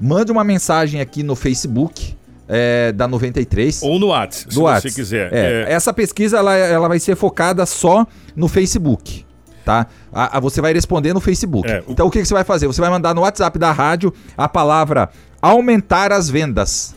Mande 0.00 0.32
uma 0.32 0.42
mensagem 0.42 1.00
aqui 1.00 1.22
no 1.22 1.36
Facebook 1.36 2.16
é, 2.48 2.92
da 2.92 3.06
93. 3.06 3.82
Ou 3.82 3.98
no 3.98 4.06
WhatsApp, 4.08 4.52
se 4.54 4.58
WhatsApp. 4.58 4.90
você 4.90 5.00
quiser. 5.00 5.32
É, 5.32 5.64
É, 5.68 5.72
Essa 5.72 5.92
pesquisa 5.92 6.38
ela, 6.38 6.56
ela 6.56 6.88
vai 6.88 6.98
ser 6.98 7.14
focada 7.14 7.64
só 7.66 8.06
no 8.34 8.48
Facebook. 8.48 9.24
Tá? 9.66 9.86
A, 10.12 10.38
a- 10.38 10.40
você 10.40 10.60
vai 10.62 10.72
responder 10.72 11.12
no 11.12 11.20
Facebook. 11.20 11.68
É, 11.70 11.82
Então 11.88 12.06
o 12.06 12.10
que, 12.10 12.20
que 12.20 12.24
você 12.26 12.34
vai 12.34 12.44
fazer? 12.44 12.66
Você 12.66 12.80
vai 12.80 12.88
mandar 12.88 13.14
no 13.14 13.20
WhatsApp 13.20 13.58
da 13.58 13.70
rádio 13.72 14.12
a 14.36 14.48
palavra 14.48 15.10
aumentar 15.42 16.10
as 16.12 16.30
vendas. 16.30 16.95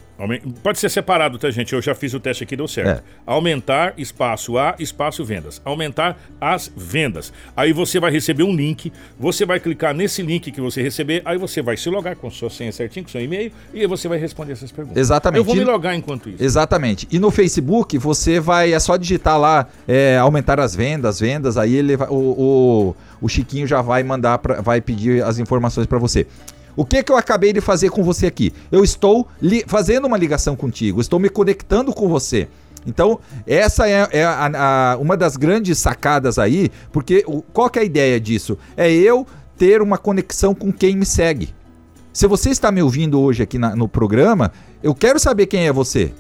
Pode 0.62 0.80
ser 0.80 0.90
separado, 0.90 1.38
tá, 1.38 1.50
gente? 1.50 1.74
Eu 1.74 1.82
já 1.82 1.96
fiz 1.96 2.14
o 2.14 2.20
teste 2.20 2.44
aqui, 2.44 2.56
deu 2.56 2.68
certo. 2.68 3.00
É. 3.00 3.04
Aumentar, 3.26 3.94
espaço 3.98 4.58
A, 4.58 4.76
espaço 4.80 5.24
vendas. 5.24 5.62
Aumentar 5.64 6.18
as 6.42 6.72
vendas. 6.76 7.32
Aí 7.56 7.72
você 7.72 8.00
vai 8.00 8.12
receber 8.12 8.44
um 8.44 8.54
link, 8.54 8.92
você 9.18 9.46
vai 9.46 9.60
clicar 9.60 9.94
nesse 9.94 10.22
link 10.22 10.52
que 10.52 10.60
você 10.62 10.82
receber, 10.82 11.22
aí 11.24 11.38
você 11.38 11.62
vai 11.62 11.78
se 11.78 11.90
logar 11.90 12.16
com 12.16 12.30
sua 12.30 12.50
senha 12.50 12.72
certinho, 12.72 13.06
com 13.06 13.12
seu 13.12 13.22
e-mail, 13.22 13.52
e 13.74 13.82
aí 13.82 13.88
você 13.88 14.08
vai 14.08 14.18
responder 14.18 14.54
essas 14.54 14.72
perguntas. 14.72 14.98
Exatamente. 15.00 15.38
Eu 15.38 15.44
vou 15.46 15.56
me 15.56 15.64
logar 15.64 15.96
enquanto 15.96 16.30
isso. 16.30 16.44
Exatamente. 16.44 17.08
E 17.12 17.18
no 17.20 17.32
Facebook 17.32 17.98
você 17.98 18.40
vai. 18.40 18.74
É 18.74 18.80
só 18.80 18.98
digitar 18.98 19.40
lá, 19.40 19.68
é, 19.88 20.18
aumentar 20.18 20.60
as 20.60 20.76
vendas, 20.76 21.20
vendas, 21.20 21.58
aí 21.58 21.76
ele 21.76 21.96
vai- 21.96 22.10
o, 22.10 22.14
o, 22.14 22.96
o 23.22 23.30
Chiquinho 23.30 23.66
já 23.68 23.82
vai 23.82 24.04
mandar, 24.04 24.38
pra, 24.40 24.62
vai 24.62 24.82
pedir 24.82 25.24
as 25.24 25.40
informações 25.40 25.88
para 25.88 25.98
você. 25.98 26.28
O 26.80 26.86
que, 26.86 27.04
que 27.04 27.12
eu 27.12 27.18
acabei 27.18 27.52
de 27.52 27.60
fazer 27.60 27.90
com 27.90 28.02
você 28.06 28.26
aqui? 28.28 28.54
Eu 28.72 28.86
estou 28.86 29.28
fazendo 29.68 30.08
uma 30.08 30.16
ligação 30.18 30.56
contigo, 30.56 31.02
estou 31.02 31.20
me 31.20 31.28
conectando 31.28 31.92
com 31.92 32.08
você. 32.08 32.48
Então, 32.88 33.20
essa 33.46 33.90
é, 33.90 34.08
é 34.14 34.24
a- 34.24 34.94
a- 34.94 34.98
uma 34.98 35.18
das 35.18 35.36
grandes 35.36 35.78
sacadas 35.78 36.40
aí, 36.40 36.72
porque 36.90 37.22
o- 37.28 37.42
qual 37.42 37.70
que 37.70 37.80
é 37.80 37.82
a 37.82 37.86
ideia 37.86 38.18
disso? 38.18 38.58
É 38.78 38.90
eu 38.90 39.28
ter 39.58 39.82
uma 39.82 39.98
conexão 39.98 40.56
com 40.56 40.72
quem 40.72 40.96
me 40.96 41.06
segue. 41.06 41.50
Se 42.14 42.26
você 42.28 42.50
está 42.50 42.72
me 42.72 42.82
ouvindo 42.82 43.20
hoje 43.20 43.44
aqui 43.44 43.58
na- 43.58 43.76
no 43.76 43.90
programa, 43.90 44.50
eu 44.82 44.96
quero 44.96 45.20
saber 45.20 45.48
quem 45.48 45.68
é 45.68 45.74
você. 45.74 46.14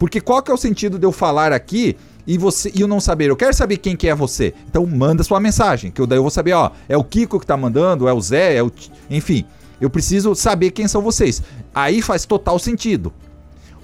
Porque 0.00 0.20
qual 0.20 0.42
que 0.42 0.50
é 0.50 0.54
o 0.54 0.58
sentido 0.58 0.98
de 0.98 1.06
eu 1.06 1.12
falar 1.12 1.52
aqui 1.52 1.96
e 2.26 2.36
você 2.36 2.72
e 2.74 2.80
eu 2.80 2.88
não 2.88 2.98
saber? 2.98 3.30
Eu 3.30 3.36
quero 3.36 3.54
saber 3.54 3.76
quem 3.76 3.94
que 3.94 4.08
é 4.08 4.16
você. 4.16 4.52
Então 4.68 4.84
manda 4.84 5.22
sua 5.22 5.38
mensagem, 5.38 5.92
que 5.92 6.00
eu 6.00 6.08
daí 6.08 6.18
eu 6.18 6.22
vou 6.22 6.30
saber, 6.32 6.54
ó, 6.54 6.72
é 6.88 6.96
o 6.96 7.04
Kiko 7.04 7.38
que 7.38 7.46
tá 7.46 7.56
mandando, 7.56 8.08
é 8.08 8.12
o 8.12 8.20
Zé, 8.20 8.56
é 8.56 8.62
o 8.64 8.72
enfim. 9.08 9.44
Eu 9.82 9.90
preciso 9.90 10.32
saber 10.36 10.70
quem 10.70 10.86
são 10.86 11.02
vocês. 11.02 11.42
Aí 11.74 12.00
faz 12.00 12.24
total 12.24 12.56
sentido. 12.56 13.12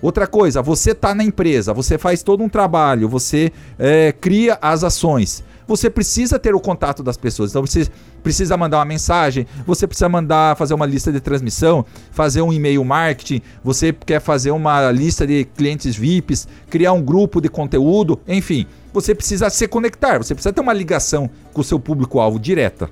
Outra 0.00 0.28
coisa, 0.28 0.62
você 0.62 0.94
tá 0.94 1.12
na 1.12 1.24
empresa, 1.24 1.74
você 1.74 1.98
faz 1.98 2.22
todo 2.22 2.40
um 2.44 2.48
trabalho, 2.48 3.08
você 3.08 3.50
é, 3.76 4.12
cria 4.12 4.56
as 4.62 4.84
ações. 4.84 5.42
Você 5.66 5.90
precisa 5.90 6.38
ter 6.38 6.54
o 6.54 6.60
contato 6.60 7.02
das 7.02 7.16
pessoas. 7.16 7.50
Então 7.50 7.66
você 7.66 7.88
precisa 8.22 8.56
mandar 8.56 8.78
uma 8.78 8.84
mensagem, 8.84 9.44
você 9.66 9.88
precisa 9.88 10.08
mandar 10.08 10.56
fazer 10.56 10.72
uma 10.72 10.86
lista 10.86 11.10
de 11.10 11.18
transmissão, 11.18 11.84
fazer 12.12 12.42
um 12.42 12.52
e-mail 12.52 12.84
marketing, 12.84 13.42
você 13.62 13.92
quer 13.92 14.20
fazer 14.20 14.52
uma 14.52 14.92
lista 14.92 15.26
de 15.26 15.44
clientes 15.56 15.96
VIPs, 15.96 16.46
criar 16.70 16.92
um 16.92 17.02
grupo 17.02 17.40
de 17.40 17.48
conteúdo, 17.48 18.20
enfim. 18.28 18.66
Você 18.92 19.16
precisa 19.16 19.50
se 19.50 19.66
conectar, 19.66 20.18
você 20.18 20.32
precisa 20.32 20.52
ter 20.52 20.60
uma 20.60 20.72
ligação 20.72 21.28
com 21.52 21.60
o 21.60 21.64
seu 21.64 21.80
público-alvo 21.80 22.38
direta. 22.38 22.88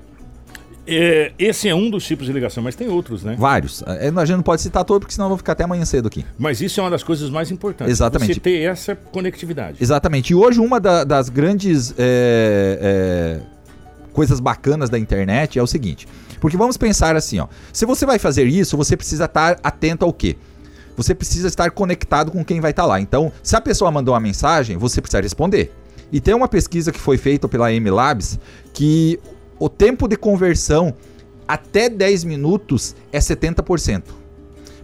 É, 0.87 1.33
esse 1.37 1.67
é 1.67 1.75
um 1.75 1.89
dos 1.89 2.05
tipos 2.05 2.25
de 2.25 2.31
ligação, 2.33 2.63
mas 2.63 2.75
tem 2.75 2.87
outros, 2.87 3.23
né? 3.23 3.35
Vários. 3.37 3.81
É, 3.85 4.07
A 4.15 4.25
gente 4.25 4.37
não 4.37 4.43
pode 4.43 4.61
citar 4.61 4.85
todos, 4.85 5.01
porque 5.01 5.13
senão 5.13 5.25
eu 5.25 5.29
vou 5.29 5.37
ficar 5.37 5.51
até 5.51 5.63
amanhã 5.65 5.83
cedo 5.83 6.07
aqui. 6.07 6.25
Mas 6.39 6.61
isso 6.61 6.79
é 6.79 6.83
uma 6.83 6.89
das 6.89 7.03
coisas 7.03 7.29
mais 7.29 7.51
importantes. 7.51 7.91
Exatamente. 7.91 8.33
Você 8.35 8.39
ter 8.39 8.61
essa 8.61 8.95
conectividade. 8.95 9.77
Exatamente. 9.81 10.31
E 10.31 10.35
hoje 10.35 10.59
uma 10.59 10.79
da- 10.79 11.03
das 11.03 11.27
grandes 11.29 11.93
é, 11.97 13.39
é, 13.39 13.39
coisas 14.13 14.39
bacanas 14.39 14.89
da 14.89 14.97
internet 14.97 15.59
é 15.59 15.61
o 15.61 15.67
seguinte. 15.67 16.07
Porque 16.39 16.55
vamos 16.55 16.77
pensar 16.77 17.15
assim, 17.15 17.39
ó. 17.39 17.47
Se 17.73 17.85
você 17.85 18.05
vai 18.05 18.17
fazer 18.19 18.45
isso, 18.45 18.77
você 18.77 18.95
precisa 18.95 19.25
estar 19.25 19.57
atento 19.63 20.05
ao 20.05 20.13
quê? 20.13 20.37
Você 20.95 21.13
precisa 21.13 21.47
estar 21.47 21.69
conectado 21.71 22.31
com 22.31 22.43
quem 22.45 22.59
vai 22.61 22.71
estar 22.71 22.85
lá. 22.85 22.99
Então, 23.01 23.31
se 23.43 23.55
a 23.55 23.61
pessoa 23.61 23.91
mandou 23.91 24.13
uma 24.13 24.19
mensagem, 24.19 24.77
você 24.77 25.01
precisa 25.01 25.21
responder. 25.21 25.71
E 26.11 26.21
tem 26.21 26.33
uma 26.33 26.47
pesquisa 26.47 26.91
que 26.91 26.99
foi 26.99 27.17
feita 27.17 27.47
pela 27.47 27.71
M 27.73 27.89
Labs 27.89 28.39
que 28.73 29.19
o 29.59 29.69
tempo 29.69 30.07
de 30.07 30.15
conversão 30.15 30.93
até 31.47 31.89
10 31.89 32.23
minutos 32.23 32.95
é 33.11 33.19
70%. 33.19 34.03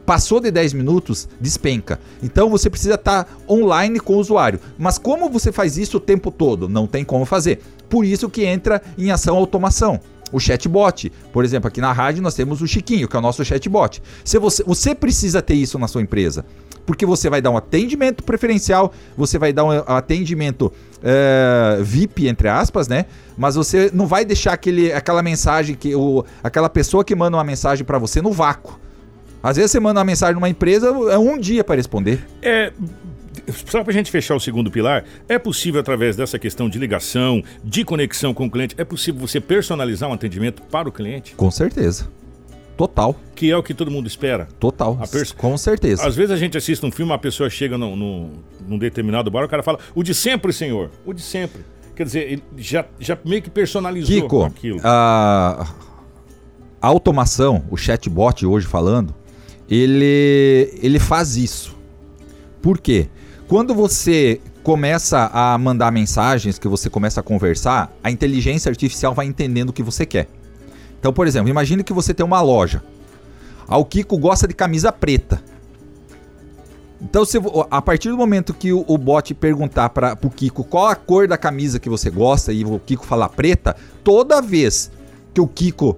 Passou 0.06 0.39
de 0.39 0.51
10 0.51 0.74
minutos, 0.74 1.30
despenca. 1.39 2.00
Então 2.22 2.50
você 2.50 2.70
precisa 2.70 2.96
estar 2.96 3.27
online 3.50 4.00
com 4.00 4.15
o 4.15 4.20
usuário. 4.20 4.60
Mas 4.77 4.98
como 4.98 5.30
você 5.30 5.51
faz 5.51 5.77
isso 5.77 5.98
o 5.98 6.00
tempo 6.00 6.30
todo? 6.30 6.68
Não 6.68 6.88
tem 6.88 7.06
como 7.06 7.25
fazer. 7.25 7.62
Por 7.89 8.03
isso 8.03 8.30
que 8.30 8.44
entra 8.44 8.82
em 8.98 9.12
ação 9.12 9.38
automação. 9.38 10.00
O 10.32 10.39
chatbot. 10.39 11.12
Por 11.32 11.46
exemplo, 11.46 11.68
aqui 11.68 11.80
na 11.80 11.94
rádio 11.94 12.22
nós 12.22 12.34
temos 12.34 12.62
o 12.62 12.68
Chiquinho, 12.68 13.08
que 13.08 13.15
é 13.15 13.20
o 13.20 13.22
nosso 13.22 13.46
chatbot. 13.46 14.01
Se 14.25 14.38
você, 14.39 14.63
você 14.63 14.94
precisa 14.94 15.42
ter 15.42 15.53
isso 15.53 15.80
na 15.80 15.88
sua 15.88 16.01
empresa. 16.01 16.44
Porque 16.86 17.06
você 17.06 17.30
vai 17.30 17.42
dar 17.42 17.52
um 17.52 17.58
atendimento 17.58 18.24
preferencial, 18.24 18.94
você 19.16 19.38
vai 19.38 19.54
dar 19.54 19.63
um 19.63 19.72
atendimento 19.72 20.72
eh, 21.02 21.80
VIP, 21.82 22.28
entre 22.28 22.50
aspas, 22.50 22.88
né? 22.88 23.06
Mas 23.38 23.56
você 23.56 23.90
não 23.94 24.06
vai 24.06 24.25
deixar 24.25 24.54
aquele, 24.54 24.92
aquela 24.92 25.24
mensagem, 25.24 25.75
que 25.75 25.96
o, 25.96 26.25
aquela 26.44 26.70
pessoa 26.70 27.04
que 27.04 27.16
manda 27.16 27.38
uma 27.38 27.44
mensagem 27.44 27.86
para 27.86 27.98
você 27.98 28.22
no 28.22 28.32
vácuo. 28.32 28.80
Às 29.42 29.58
vezes 29.58 29.72
você 29.72 29.80
manda 29.80 30.00
uma 30.00 30.06
mensagem 30.06 30.36
numa 30.36 30.50
empresa, 30.50 30.88
é 30.88 31.18
um 31.18 31.38
dia 31.38 31.63
para 31.63 31.75
responder. 31.75 32.25
É, 32.42 32.72
só 33.70 33.84
para 33.84 33.92
a 33.92 33.94
gente 33.94 34.10
fechar 34.10 34.36
o 34.36 34.40
segundo 34.40 34.72
pilar, 34.72 35.04
é 35.28 35.38
possível, 35.38 35.82
através 35.82 36.16
dessa 36.16 36.40
questão 36.40 36.70
de 36.70 36.80
ligação, 36.80 37.44
de 37.63 37.84
conexão 37.84 38.34
com 38.34 38.46
o 38.46 38.52
cliente, 38.52 38.75
é 38.78 38.86
possível 38.86 39.20
você 39.20 39.40
personalizar 39.40 40.10
um 40.10 40.13
atendimento 40.13 40.62
para 40.63 40.88
o 40.88 40.92
cliente? 40.92 41.36
Com 41.36 41.52
certeza. 41.52 42.08
Total, 42.75 43.15
Que 43.36 43.51
é 43.51 43.58
o 43.58 43.62
que 43.62 43.74
todo 43.74 43.92
mundo 43.92 44.08
espera. 44.08 44.48
total. 44.60 44.98
A 45.00 45.36
Com 45.36 45.58
certeza. 45.58 46.06
Às 46.08 46.15
vezes 46.15 46.32
a 46.32 46.38
gente 46.38 46.58
assiste 46.58 46.84
um 46.86 46.92
filme, 46.92 47.12
uma 47.12 47.20
pessoa 47.20 47.50
chega 47.50 47.77
num, 47.77 47.96
num, 47.96 48.32
num 48.68 48.77
determinado 48.77 49.30
bar, 49.30 49.46
o 49.46 49.48
cara 49.48 49.62
fala, 49.62 49.80
o 49.94 50.01
de 50.01 50.13
sempre, 50.13 50.51
senhor. 50.51 50.89
O 51.06 51.13
de 51.13 51.22
sempre. 51.22 51.62
Quer 51.96 52.06
dizer, 52.06 52.32
ele 52.32 52.44
já, 52.58 52.86
já 53.00 53.18
meio 53.24 53.42
que 53.42 53.50
personalizou 53.50 54.22
Kiko, 54.22 54.44
aquilo. 54.46 54.80
a, 54.84 55.68
a 56.82 56.88
automação, 56.88 57.63
o 57.70 57.77
chatbot 57.77 58.46
hoje 58.46 58.65
falando, 58.65 59.13
ele, 59.70 60.74
ele 60.82 60.98
faz 60.98 61.38
isso. 61.38 61.75
Por 62.62 62.80
quê? 62.80 63.08
Quando 63.48 63.75
você 63.75 64.42
começa 64.63 65.30
a 65.32 65.56
mandar 65.58 65.92
mensagens, 65.92 66.58
que 66.58 66.68
você 66.68 66.89
começa 66.89 67.20
a 67.20 67.24
conversar, 67.24 67.96
a 68.03 68.10
inteligência 68.10 68.70
artificial 68.70 69.13
vai 69.13 69.25
entendendo 69.27 69.70
o 69.70 69.74
que 69.74 69.84
você 69.84 70.06
quer. 70.06 70.27
Então, 71.03 71.12
por 71.12 71.27
exemplo, 71.27 71.50
imagine 71.50 71.83
que 71.83 71.91
você 71.91 72.13
tem 72.13 72.25
uma 72.25 72.39
loja. 72.39 72.81
O 73.67 73.83
Kiko 73.83 74.17
gosta 74.17 74.48
de 74.48 74.53
camisa 74.53 74.89
preta. 74.89 75.43
Então, 77.01 77.25
se, 77.25 77.38
a 77.69 77.81
partir 77.81 78.07
do 78.07 78.15
momento 78.15 78.53
que 78.53 78.72
o, 78.72 78.86
o 78.88 78.98
bot 78.98 79.33
perguntar 79.33 79.89
para 79.89 80.17
o 80.24 80.29
Kiko 80.29 80.63
qual 80.63 80.88
a 80.88 80.95
cor 80.95 81.27
da 81.27 81.38
camisa 81.38 81.77
que 81.77 81.89
você 81.89 82.10
gosta 82.10 82.53
e 82.53 82.63
o 82.63 82.79
Kiko 82.79 83.05
falar 83.05 83.27
preta, 83.27 83.75
toda 84.01 84.41
vez 84.41 84.89
que 85.33 85.41
o 85.41 85.48
Kiko 85.48 85.98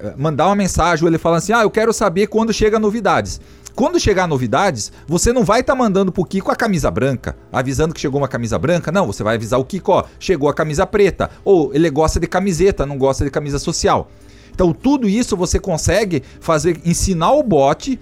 eh, 0.00 0.14
mandar 0.16 0.46
uma 0.46 0.56
mensagem 0.56 1.04
ou 1.04 1.10
ele 1.10 1.18
fala 1.18 1.36
assim: 1.36 1.52
Ah, 1.52 1.60
eu 1.60 1.70
quero 1.70 1.92
saber 1.92 2.26
quando 2.28 2.50
chega 2.50 2.78
novidades. 2.78 3.38
Quando 3.74 4.00
chegar 4.00 4.26
novidades, 4.26 4.90
você 5.06 5.34
não 5.34 5.44
vai 5.44 5.60
estar 5.60 5.74
mandando 5.74 6.10
pro 6.10 6.24
Kiko 6.24 6.50
a 6.50 6.56
camisa 6.56 6.90
branca, 6.90 7.36
avisando 7.52 7.92
que 7.92 8.00
chegou 8.00 8.18
uma 8.18 8.28
camisa 8.28 8.58
branca. 8.58 8.90
Não, 8.90 9.06
você 9.06 9.22
vai 9.22 9.34
avisar 9.34 9.60
o 9.60 9.64
Kiko, 9.66 9.92
ó, 9.92 10.04
chegou 10.18 10.48
a 10.48 10.54
camisa 10.54 10.86
preta. 10.86 11.28
Ou 11.44 11.74
ele 11.74 11.90
gosta 11.90 12.18
de 12.18 12.26
camiseta, 12.26 12.86
não 12.86 12.96
gosta 12.96 13.22
de 13.22 13.30
camisa 13.30 13.58
social. 13.58 14.10
Então, 14.56 14.72
tudo 14.72 15.06
isso 15.06 15.36
você 15.36 15.60
consegue 15.60 16.22
fazer, 16.40 16.80
ensinar 16.82 17.30
o 17.32 17.42
bot 17.42 18.00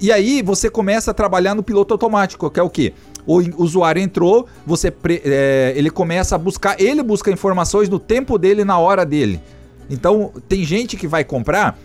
e 0.00 0.10
aí 0.10 0.42
você 0.42 0.68
começa 0.68 1.12
a 1.12 1.14
trabalhar 1.14 1.54
no 1.54 1.62
piloto 1.62 1.94
automático, 1.94 2.50
que 2.50 2.58
é 2.58 2.62
o 2.62 2.68
quê? 2.68 2.92
O 3.24 3.38
usuário 3.62 4.02
entrou, 4.02 4.46
você 4.66 4.92
é, 5.24 5.72
ele 5.76 5.88
começa 5.88 6.34
a 6.34 6.38
buscar, 6.38 6.80
ele 6.80 7.04
busca 7.04 7.30
informações 7.30 7.88
no 7.88 8.00
tempo 8.00 8.36
dele, 8.36 8.64
na 8.64 8.76
hora 8.80 9.06
dele. 9.06 9.40
Então, 9.88 10.32
tem 10.48 10.64
gente 10.64 10.96
que 10.96 11.06
vai 11.06 11.22
comprar 11.22 11.78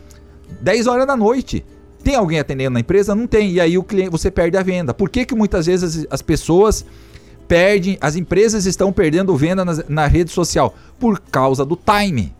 10 0.59 0.87
horas 0.87 1.05
da 1.05 1.15
noite. 1.15 1.63
Tem 2.03 2.15
alguém 2.15 2.39
atendendo 2.39 2.71
na 2.71 2.79
empresa? 2.79 3.13
Não 3.13 3.27
tem. 3.27 3.51
E 3.51 3.61
aí 3.61 3.77
o 3.77 3.83
cliente, 3.83 4.09
você 4.09 4.31
perde 4.31 4.57
a 4.57 4.63
venda. 4.63 4.95
Por 4.95 5.11
que, 5.11 5.25
que 5.25 5.35
muitas 5.35 5.67
vezes 5.67 5.99
as, 5.99 6.07
as 6.09 6.21
pessoas 6.23 6.83
perdem, 7.47 7.99
as 8.01 8.15
empresas 8.15 8.65
estão 8.65 8.91
perdendo 8.91 9.35
venda 9.35 9.63
nas- 9.63 9.87
na 9.87 10.07
rede 10.07 10.31
social? 10.31 10.73
Por 10.99 11.19
causa 11.19 11.63
do 11.63 11.75
time 11.77 12.33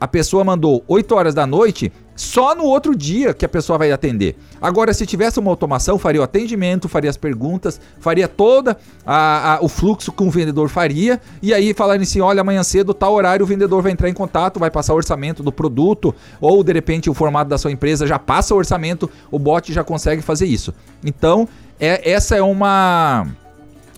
a 0.00 0.06
pessoa 0.08 0.44
mandou 0.44 0.84
8 0.86 1.14
horas 1.14 1.34
da 1.34 1.46
noite, 1.46 1.92
só 2.14 2.52
no 2.54 2.64
outro 2.64 2.96
dia 2.96 3.32
que 3.32 3.44
a 3.44 3.48
pessoa 3.48 3.78
vai 3.78 3.92
atender. 3.92 4.36
Agora, 4.60 4.92
se 4.92 5.06
tivesse 5.06 5.38
uma 5.38 5.50
automação, 5.50 5.98
faria 5.98 6.20
o 6.20 6.24
atendimento, 6.24 6.88
faria 6.88 7.08
as 7.08 7.16
perguntas, 7.16 7.80
faria 8.00 8.26
toda 8.26 8.76
a- 9.06 9.54
a- 9.54 9.58
o 9.60 9.68
fluxo 9.68 10.10
que 10.10 10.22
um 10.22 10.28
vendedor 10.30 10.68
faria, 10.68 11.20
e 11.40 11.54
aí 11.54 11.72
falarem 11.72 12.02
assim: 12.02 12.20
olha, 12.20 12.40
amanhã 12.40 12.62
cedo, 12.64 12.92
tal 12.92 13.14
horário, 13.14 13.44
o 13.44 13.46
vendedor 13.46 13.82
vai 13.82 13.92
entrar 13.92 14.08
em 14.08 14.14
contato, 14.14 14.58
vai 14.58 14.70
passar 14.70 14.94
o 14.94 14.96
orçamento 14.96 15.42
do 15.44 15.52
produto, 15.52 16.12
ou 16.40 16.64
de 16.64 16.72
repente 16.72 17.08
o 17.08 17.14
formato 17.14 17.48
da 17.48 17.58
sua 17.58 17.70
empresa 17.70 18.04
já 18.06 18.18
passa 18.18 18.52
o 18.52 18.58
orçamento, 18.58 19.08
o 19.30 19.38
bot 19.38 19.72
já 19.72 19.84
consegue 19.84 20.20
fazer 20.20 20.46
isso. 20.46 20.74
Então, 21.04 21.48
é, 21.78 22.10
essa 22.10 22.34
é 22.34 22.42
uma 22.42 23.28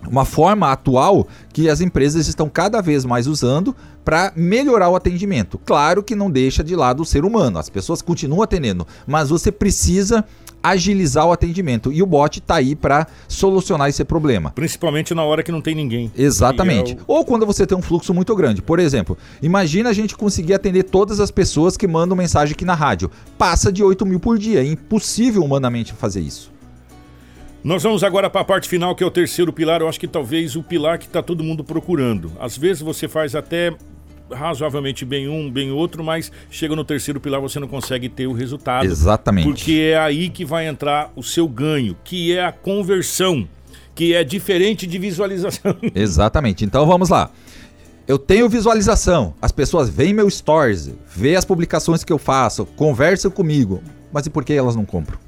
uma 0.07 0.25
forma 0.25 0.71
atual 0.71 1.27
que 1.53 1.69
as 1.69 1.81
empresas 1.81 2.27
estão 2.27 2.49
cada 2.49 2.81
vez 2.81 3.05
mais 3.05 3.27
usando 3.27 3.75
para 4.03 4.31
melhorar 4.35 4.89
o 4.89 4.95
atendimento. 4.95 5.59
Claro 5.59 6.03
que 6.03 6.15
não 6.15 6.29
deixa 6.29 6.63
de 6.63 6.75
lado 6.75 7.03
o 7.03 7.05
ser 7.05 7.23
humano, 7.23 7.59
as 7.59 7.69
pessoas 7.69 8.01
continuam 8.01 8.41
atendendo, 8.41 8.85
mas 9.05 9.29
você 9.29 9.51
precisa 9.51 10.25
agilizar 10.63 11.25
o 11.25 11.31
atendimento 11.31 11.91
e 11.91 12.03
o 12.03 12.05
bot 12.05 12.39
está 12.39 12.55
aí 12.55 12.75
para 12.75 13.07
solucionar 13.27 13.89
esse 13.89 14.03
problema. 14.03 14.51
Principalmente 14.51 15.13
na 15.13 15.23
hora 15.23 15.41
que 15.41 15.51
não 15.51 15.61
tem 15.61 15.73
ninguém. 15.73 16.11
Exatamente. 16.15 16.93
É 16.93 16.95
o... 16.97 17.03
Ou 17.07 17.25
quando 17.25 17.45
você 17.45 17.65
tem 17.65 17.77
um 17.77 17.81
fluxo 17.81 18.13
muito 18.13 18.35
grande. 18.35 18.61
Por 18.61 18.79
exemplo, 18.79 19.17
imagina 19.41 19.89
a 19.89 19.93
gente 19.93 20.15
conseguir 20.15 20.53
atender 20.53 20.83
todas 20.83 21.19
as 21.19 21.31
pessoas 21.31 21.75
que 21.75 21.87
mandam 21.87 22.15
mensagem 22.15 22.53
aqui 22.53 22.65
na 22.65 22.75
rádio. 22.75 23.09
Passa 23.37 23.71
de 23.71 23.83
8 23.83 24.05
mil 24.05 24.19
por 24.19 24.37
dia. 24.37 24.61
É 24.61 24.65
impossível 24.65 25.43
humanamente 25.43 25.93
fazer 25.93 26.21
isso. 26.21 26.51
Nós 27.63 27.83
vamos 27.83 28.03
agora 28.03 28.27
para 28.27 28.41
a 28.41 28.43
parte 28.43 28.67
final, 28.67 28.95
que 28.95 29.03
é 29.03 29.05
o 29.07 29.11
terceiro 29.11 29.53
pilar. 29.53 29.81
Eu 29.81 29.87
acho 29.87 29.99
que 29.99 30.07
talvez 30.07 30.55
o 30.55 30.63
pilar 30.63 30.97
que 30.97 31.05
está 31.05 31.21
todo 31.21 31.43
mundo 31.43 31.63
procurando. 31.63 32.31
Às 32.39 32.57
vezes 32.57 32.81
você 32.81 33.07
faz 33.07 33.35
até 33.35 33.71
razoavelmente 34.31 35.05
bem 35.05 35.27
um, 35.27 35.51
bem 35.51 35.71
outro, 35.71 36.03
mas 36.03 36.31
chega 36.49 36.75
no 36.75 36.83
terceiro 36.83 37.19
pilar 37.19 37.39
você 37.39 37.59
não 37.59 37.67
consegue 37.67 38.09
ter 38.09 38.25
o 38.25 38.33
resultado. 38.33 38.85
Exatamente. 38.85 39.45
Porque 39.45 39.91
é 39.93 39.99
aí 39.99 40.29
que 40.29 40.43
vai 40.43 40.67
entrar 40.67 41.11
o 41.15 41.21
seu 41.21 41.47
ganho, 41.47 41.95
que 42.03 42.35
é 42.35 42.43
a 42.43 42.51
conversão, 42.51 43.47
que 43.93 44.15
é 44.15 44.23
diferente 44.23 44.87
de 44.87 44.97
visualização. 44.97 45.75
Exatamente. 45.93 46.65
Então 46.65 46.87
vamos 46.87 47.09
lá. 47.09 47.29
Eu 48.07 48.17
tenho 48.17 48.49
visualização, 48.49 49.35
as 49.39 49.51
pessoas 49.51 49.87
veem 49.87 50.13
meu 50.13 50.27
stories, 50.29 50.91
vê 51.15 51.35
as 51.35 51.45
publicações 51.45 52.03
que 52.03 52.11
eu 52.11 52.17
faço, 52.17 52.65
conversam 52.65 53.29
comigo, 53.29 53.83
mas 54.11 54.25
e 54.25 54.29
por 54.31 54.43
que 54.43 54.51
elas 54.51 54.75
não 54.75 54.83
compram? 54.83 55.19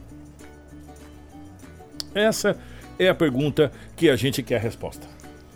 Essa 2.14 2.58
é 3.00 3.10
a 3.10 3.16
pergunta 3.16 3.72
que 3.96 4.10
a 4.10 4.16
gente 4.16 4.42
quer 4.44 4.58
a 4.58 4.60
resposta. 4.60 5.08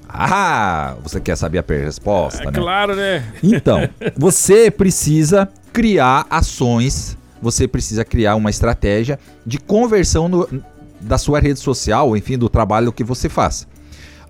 Ah, 0.09 0.95
você 1.03 1.19
quer 1.19 1.35
saber 1.35 1.59
a 1.59 1.63
resposta, 1.67 2.43
é, 2.43 2.45
né? 2.45 2.51
Claro, 2.53 2.95
né? 2.95 3.23
Então, 3.43 3.89
você 4.15 4.71
precisa 4.71 5.49
criar 5.73 6.25
ações, 6.29 7.17
você 7.41 7.67
precisa 7.67 8.05
criar 8.05 8.35
uma 8.35 8.49
estratégia 8.49 9.19
de 9.45 9.57
conversão 9.57 10.29
no, 10.29 10.47
da 11.01 11.17
sua 11.17 11.39
rede 11.39 11.59
social, 11.59 12.15
enfim, 12.15 12.37
do 12.37 12.49
trabalho 12.49 12.91
que 12.91 13.03
você 13.03 13.27
faz. 13.27 13.67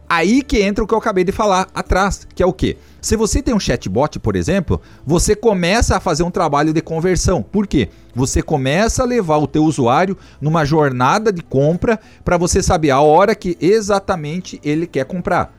Aí 0.09 0.41
que 0.41 0.61
entra 0.61 0.83
o 0.83 0.87
que 0.87 0.93
eu 0.93 0.97
acabei 0.97 1.25
de 1.25 1.33
falar 1.33 1.67
atrás, 1.73 2.25
que 2.33 2.41
é 2.41 2.45
o 2.45 2.53
quê? 2.53 2.77
Se 3.01 3.17
você 3.17 3.41
tem 3.41 3.53
um 3.53 3.59
chatbot, 3.59 4.19
por 4.19 4.35
exemplo, 4.37 4.81
você 5.05 5.35
começa 5.35 5.97
a 5.97 5.99
fazer 5.99 6.23
um 6.23 6.31
trabalho 6.31 6.73
de 6.73 6.81
conversão. 6.81 7.43
Por 7.43 7.67
quê? 7.67 7.89
Você 8.15 8.41
começa 8.41 9.03
a 9.03 9.05
levar 9.05 9.37
o 9.37 9.47
teu 9.47 9.63
usuário 9.63 10.17
numa 10.39 10.63
jornada 10.63 11.31
de 11.31 11.41
compra 11.41 11.99
para 12.23 12.37
você 12.37 12.63
saber 12.63 12.89
a 12.89 13.01
hora 13.01 13.35
que 13.35 13.57
exatamente 13.59 14.59
ele 14.63 14.87
quer 14.87 15.05
comprar. 15.05 15.53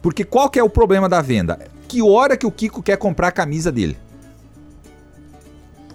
Porque 0.00 0.24
qual 0.24 0.48
que 0.48 0.58
é 0.58 0.62
o 0.62 0.70
problema 0.70 1.08
da 1.08 1.20
venda? 1.20 1.58
Que 1.88 2.00
hora 2.00 2.36
que 2.36 2.46
o 2.46 2.52
Kiko 2.52 2.82
quer 2.82 2.96
comprar 2.96 3.28
a 3.28 3.32
camisa 3.32 3.72
dele? 3.72 3.96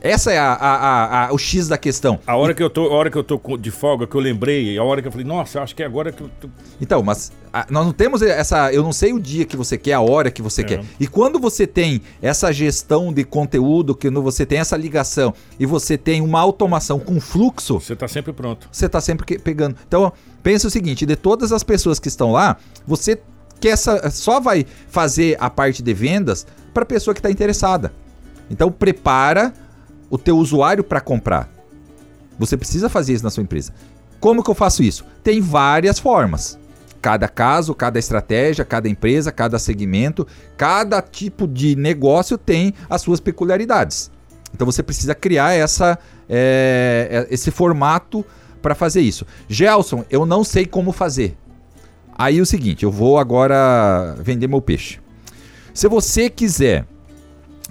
Essa 0.03 0.33
é 0.33 0.37
a, 0.37 0.51
a, 0.51 1.27
a, 1.27 1.33
o 1.33 1.37
X 1.37 1.69
da 1.69 1.77
questão. 1.77 2.19
A 2.27 2.35
hora, 2.35 2.53
que 2.53 2.61
eu 2.61 2.69
tô, 2.69 2.87
a 2.87 2.93
hora 2.93 3.09
que 3.09 3.17
eu 3.17 3.23
tô 3.23 3.39
de 3.55 3.71
folga, 3.71 4.05
que 4.05 4.13
eu 4.13 4.19
lembrei, 4.19 4.77
a 4.77 4.83
hora 4.83 5.01
que 5.01 5.07
eu 5.07 5.11
falei, 5.13 5.25
nossa, 5.25 5.61
acho 5.61 5.73
que 5.73 5.81
é 5.81 5.85
agora 5.85 6.11
que 6.11 6.21
eu. 6.21 6.29
Tô... 6.41 6.49
Então, 6.81 7.01
mas 7.01 7.31
nós 7.69 7.85
não 7.85 7.93
temos 7.93 8.21
essa. 8.21 8.73
Eu 8.73 8.83
não 8.83 8.91
sei 8.91 9.13
o 9.13 9.19
dia 9.19 9.45
que 9.45 9.55
você 9.55 9.77
quer, 9.77 9.93
a 9.93 10.01
hora 10.01 10.29
que 10.29 10.41
você 10.41 10.59
é. 10.59 10.65
quer. 10.65 10.83
E 10.99 11.07
quando 11.07 11.39
você 11.39 11.65
tem 11.65 12.01
essa 12.21 12.51
gestão 12.51 13.13
de 13.13 13.23
conteúdo, 13.23 13.95
que 13.95 14.09
você 14.09 14.45
tem 14.45 14.59
essa 14.59 14.75
ligação 14.75 15.33
e 15.57 15.65
você 15.65 15.97
tem 15.97 16.19
uma 16.19 16.41
automação 16.41 16.99
com 16.99 17.21
fluxo. 17.21 17.79
Você 17.79 17.93
está 17.93 18.07
sempre 18.09 18.33
pronto. 18.33 18.67
Você 18.69 18.87
está 18.87 18.99
sempre 18.99 19.39
pegando. 19.39 19.77
Então, 19.87 20.11
pensa 20.43 20.67
o 20.67 20.69
seguinte: 20.69 21.05
de 21.05 21.15
todas 21.15 21.53
as 21.53 21.63
pessoas 21.63 21.97
que 21.97 22.09
estão 22.09 22.33
lá, 22.33 22.57
você 22.85 23.21
que 23.57 23.69
essa 23.69 24.09
só 24.09 24.41
vai 24.41 24.65
fazer 24.89 25.37
a 25.39 25.49
parte 25.49 25.81
de 25.81 25.93
vendas 25.93 26.45
para 26.73 26.83
a 26.83 26.85
pessoa 26.85 27.13
que 27.13 27.21
está 27.21 27.31
interessada. 27.31 27.93
Então 28.49 28.69
prepara 28.69 29.53
o 30.13 30.17
teu 30.19 30.37
usuário 30.37 30.83
para 30.83 31.01
comprar. 31.01 31.49
Você 32.37 32.55
precisa 32.55 32.87
fazer 32.87 33.13
isso 33.13 33.23
na 33.23 33.31
sua 33.31 33.41
empresa. 33.41 33.73
Como 34.19 34.43
que 34.43 34.51
eu 34.51 34.53
faço 34.53 34.83
isso? 34.83 35.03
Tem 35.23 35.41
várias 35.41 35.97
formas. 35.97 36.59
Cada 37.01 37.27
caso, 37.27 37.73
cada 37.73 37.97
estratégia, 37.97 38.63
cada 38.63 38.87
empresa, 38.87 39.31
cada 39.31 39.57
segmento, 39.57 40.27
cada 40.55 41.01
tipo 41.01 41.47
de 41.47 41.75
negócio 41.75 42.37
tem 42.37 42.75
as 42.87 43.01
suas 43.01 43.19
peculiaridades. 43.19 44.11
Então 44.53 44.67
você 44.67 44.83
precisa 44.83 45.15
criar 45.15 45.53
essa, 45.53 45.97
é, 46.29 47.25
esse 47.31 47.49
formato 47.49 48.23
para 48.61 48.75
fazer 48.75 49.01
isso. 49.01 49.25
Gelson, 49.49 50.05
eu 50.11 50.27
não 50.27 50.43
sei 50.43 50.67
como 50.67 50.91
fazer. 50.91 51.35
Aí 52.15 52.39
o 52.39 52.45
seguinte, 52.45 52.83
eu 52.83 52.91
vou 52.91 53.17
agora 53.17 54.15
vender 54.19 54.47
meu 54.47 54.61
peixe. 54.61 54.99
Se 55.73 55.87
você 55.87 56.29
quiser 56.29 56.85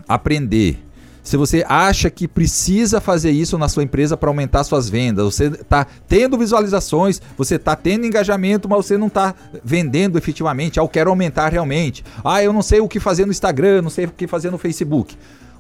aprender, 0.09 0.83
se 1.23 1.37
você 1.37 1.65
acha 1.69 2.11
que 2.11 2.27
precisa 2.27 3.01
fazer 3.01 3.31
isso 3.31 3.57
na 3.57 3.69
sua 3.69 3.85
empresa 3.85 4.17
para 4.17 4.29
aumentar 4.29 4.65
suas 4.65 4.89
vendas, 4.89 5.25
você 5.25 5.47
está 5.47 5.87
tendo 6.09 6.37
visualizações, 6.37 7.23
você 7.39 7.55
está 7.55 7.77
tendo 7.77 8.05
engajamento, 8.05 8.69
mas 8.69 8.85
você 8.85 8.99
não 8.99 9.07
está 9.07 9.33
vendendo 9.63 10.19
efetivamente. 10.19 10.81
Ah, 10.81 10.83
eu 10.83 10.89
quero 10.89 11.11
aumentar 11.11 11.53
realmente. 11.53 12.05
Ah, 12.25 12.43
eu 12.43 12.53
não 12.53 12.61
sei 12.61 12.81
o 12.81 12.89
que 12.89 12.99
fazer 12.99 13.25
no 13.25 13.31
Instagram, 13.31 13.83
não 13.83 13.91
sei 13.91 14.07
o 14.07 14.11
que 14.11 14.27
fazer 14.27 14.51
no 14.51 14.59
Facebook. 14.59 15.17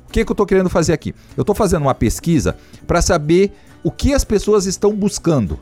O 0.09 0.12
que, 0.12 0.25
que 0.25 0.31
eu 0.31 0.35
estou 0.35 0.46
querendo 0.46 0.68
fazer 0.68 0.92
aqui? 0.92 1.14
Eu 1.37 1.42
estou 1.42 1.55
fazendo 1.55 1.83
uma 1.83 1.94
pesquisa 1.94 2.57
para 2.87 3.01
saber 3.01 3.53
o 3.85 3.90
que 3.90 4.12
as 4.12 4.25
pessoas 4.25 4.66
estão 4.66 4.92
buscando. 4.92 5.59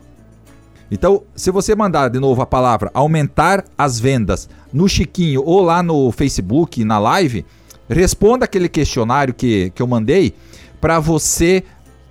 Então, 0.89 1.23
se 1.35 1.51
você 1.51 1.73
mandar 1.73 2.09
de 2.09 2.19
novo 2.19 2.41
a 2.41 2.45
palavra 2.45 2.91
aumentar 2.93 3.63
as 3.77 3.99
vendas 3.99 4.49
no 4.73 4.89
Chiquinho 4.89 5.41
ou 5.45 5.61
lá 5.61 5.81
no 5.81 6.11
Facebook, 6.11 6.83
na 6.83 6.99
live, 6.99 7.45
responda 7.91 8.45
aquele 8.45 8.69
questionário 8.69 9.33
que, 9.33 9.69
que 9.71 9.81
eu 9.81 9.87
mandei 9.87 10.33
para 10.79 10.99
você 10.99 11.63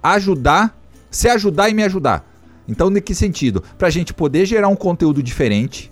ajudar, 0.02 0.78
se 1.10 1.28
ajudar 1.28 1.68
e 1.68 1.74
me 1.74 1.82
ajudar. 1.82 2.24
Então, 2.68 2.88
em 2.88 3.00
que 3.00 3.14
sentido? 3.14 3.62
Para 3.76 3.88
a 3.88 3.90
gente 3.90 4.14
poder 4.14 4.46
gerar 4.46 4.68
um 4.68 4.76
conteúdo 4.76 5.22
diferente, 5.22 5.90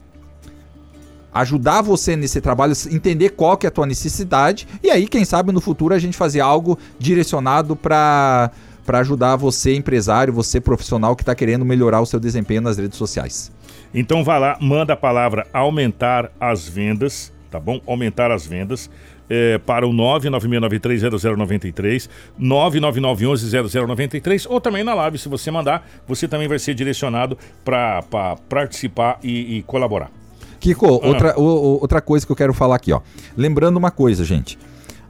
ajudar 1.33 1.83
você 1.83 2.15
nesse 2.17 2.41
trabalho, 2.41 2.73
entender 2.91 3.31
qual 3.31 3.57
que 3.57 3.67
é 3.67 3.69
a 3.69 3.71
tua 3.71 3.87
necessidade 3.87 4.67
e 4.83 4.91
aí, 4.91 5.09
quem 5.09 5.25
sabe, 5.25 5.53
no 5.53 5.61
futuro 5.61 5.95
a 5.95 5.99
gente 5.99 6.17
fazer 6.17 6.41
algo 6.41 6.79
direcionado 6.99 7.75
para 7.75 8.51
para 8.87 9.01
ajudar 9.01 9.37
você, 9.37 9.75
empresário, 9.75 10.33
você 10.33 10.63
profissional 10.63 11.15
que 11.15 11.21
está 11.21 11.35
querendo 11.35 11.63
melhorar 11.63 12.01
o 12.01 12.07
seu 12.07 12.19
desempenho 12.19 12.63
nas 12.63 12.79
redes 12.79 12.97
sociais. 12.97 13.53
Então 13.93 14.25
vá 14.25 14.39
lá, 14.39 14.57
manda 14.63 14.95
a 14.95 14.97
palavra 14.97 15.47
aumentar 15.53 16.33
as 16.41 16.67
vendas, 16.67 17.31
tá 17.51 17.61
bom? 17.61 17.83
Aumentar 17.87 18.31
as 18.31 18.47
vendas. 18.47 18.89
É, 19.31 19.59
para 19.59 19.87
o 19.87 19.93
996930093, 19.93 22.09
999110093 22.41 24.47
ou 24.49 24.59
também 24.59 24.83
na 24.83 24.95
live, 24.95 25.19
se 25.19 25.29
você 25.29 25.51
mandar, 25.51 25.87
você 26.07 26.27
também 26.27 26.49
vai 26.49 26.59
ser 26.59 26.73
direcionado 26.73 27.37
para 27.65 28.03
participar 28.49 29.19
e, 29.23 29.59
e, 29.59 29.63
colaborar. 29.65 30.11
Kiko, 30.59 30.87
ah. 30.87 31.07
outra, 31.07 31.39
o, 31.39 31.79
outra 31.81 32.01
coisa 32.01 32.25
que 32.25 32.33
eu 32.33 32.37
quero 32.37 32.55
falar 32.55 32.77
aqui, 32.77 32.91
ó. 32.93 33.01
Lembrando 33.37 33.77
uma 33.77 33.91
coisa, 33.91 34.25
gente. 34.25 34.59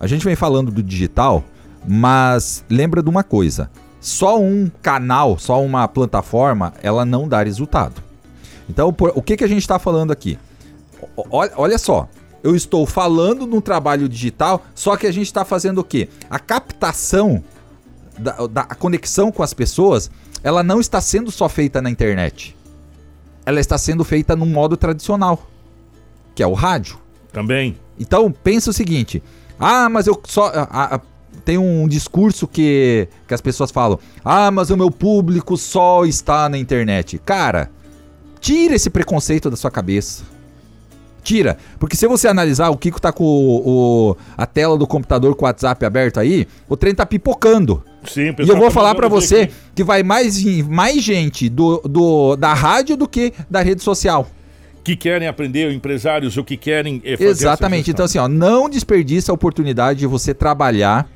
A 0.00 0.06
gente 0.06 0.24
vem 0.24 0.36
falando 0.36 0.70
do 0.70 0.82
digital, 0.82 1.44
mas 1.86 2.64
lembra 2.68 3.02
de 3.02 3.08
uma 3.08 3.22
coisa: 3.22 3.70
só 4.00 4.40
um 4.40 4.70
canal, 4.82 5.38
só 5.38 5.62
uma 5.62 5.86
plataforma, 5.88 6.72
ela 6.82 7.04
não 7.04 7.28
dá 7.28 7.42
resultado. 7.42 8.02
Então, 8.68 8.92
por, 8.92 9.12
o 9.14 9.22
que, 9.22 9.36
que 9.36 9.44
a 9.44 9.48
gente 9.48 9.60
está 9.60 9.78
falando 9.78 10.12
aqui? 10.12 10.38
Olha, 11.30 11.52
olha 11.56 11.78
só, 11.78 12.08
eu 12.42 12.54
estou 12.54 12.86
falando 12.86 13.46
no 13.46 13.60
trabalho 13.60 14.08
digital, 14.08 14.64
só 14.74 14.96
que 14.96 15.06
a 15.06 15.12
gente 15.12 15.26
está 15.26 15.44
fazendo 15.44 15.78
o 15.78 15.84
quê? 15.84 16.08
A 16.30 16.38
captação, 16.38 17.42
da, 18.18 18.46
da 18.46 18.60
a 18.62 18.74
conexão 18.74 19.30
com 19.30 19.42
as 19.42 19.52
pessoas, 19.52 20.10
ela 20.42 20.62
não 20.62 20.80
está 20.80 21.00
sendo 21.00 21.30
só 21.30 21.48
feita 21.48 21.82
na 21.82 21.90
internet. 21.90 22.56
Ela 23.44 23.60
está 23.60 23.78
sendo 23.78 24.04
feita 24.04 24.36
no 24.36 24.46
modo 24.46 24.76
tradicional, 24.76 25.48
que 26.34 26.42
é 26.42 26.46
o 26.46 26.52
rádio. 26.52 26.98
Também. 27.32 27.76
Então, 27.98 28.30
pensa 28.30 28.70
o 28.70 28.72
seguinte: 28.72 29.22
ah, 29.58 29.88
mas 29.88 30.06
eu 30.06 30.20
só. 30.24 30.46
A, 30.54 30.96
a, 30.96 31.00
tem 31.44 31.56
um 31.56 31.88
discurso 31.88 32.46
que, 32.46 33.08
que 33.26 33.34
as 33.34 33.40
pessoas 33.40 33.70
falam: 33.70 33.98
ah, 34.24 34.50
mas 34.50 34.70
o 34.70 34.76
meu 34.76 34.90
público 34.90 35.56
só 35.56 36.04
está 36.04 36.48
na 36.48 36.58
internet. 36.58 37.18
Cara, 37.18 37.70
tira 38.40 38.74
esse 38.74 38.90
preconceito 38.90 39.50
da 39.50 39.56
sua 39.56 39.70
cabeça. 39.70 40.22
Tira. 41.28 41.58
Porque 41.78 41.94
se 41.94 42.06
você 42.06 42.26
analisar, 42.26 42.70
o 42.70 42.76
Kiko 42.78 42.98
tá 42.98 43.12
com 43.12 43.22
o, 43.22 43.68
o, 44.10 44.16
a 44.34 44.46
tela 44.46 44.78
do 44.78 44.86
computador 44.86 45.34
com 45.36 45.44
o 45.44 45.46
WhatsApp 45.46 45.84
aberto 45.84 46.18
aí, 46.18 46.48
o 46.66 46.74
trem 46.74 46.94
tá 46.94 47.04
pipocando. 47.04 47.84
Sim, 48.04 48.34
e 48.38 48.48
eu 48.48 48.56
vou 48.56 48.68
tá 48.68 48.70
falar 48.70 48.94
para 48.94 49.08
você 49.08 49.42
aqui. 49.42 49.54
que 49.74 49.84
vai 49.84 50.02
mais, 50.02 50.42
mais 50.64 51.02
gente 51.02 51.50
do, 51.50 51.82
do, 51.84 52.34
da 52.34 52.54
rádio 52.54 52.96
do 52.96 53.06
que 53.06 53.34
da 53.50 53.60
rede 53.60 53.82
social 53.82 54.26
que 54.82 54.96
querem 54.96 55.28
aprender, 55.28 55.70
empresários, 55.70 56.38
o 56.38 56.44
que 56.44 56.56
querem 56.56 56.98
fazer 57.00 57.22
Exatamente. 57.22 57.90
Então, 57.90 58.06
assim, 58.06 58.16
ó, 58.16 58.26
não 58.26 58.70
desperdiça 58.70 59.30
a 59.30 59.34
oportunidade 59.34 59.98
de 59.98 60.06
você 60.06 60.32
trabalhar 60.32 61.06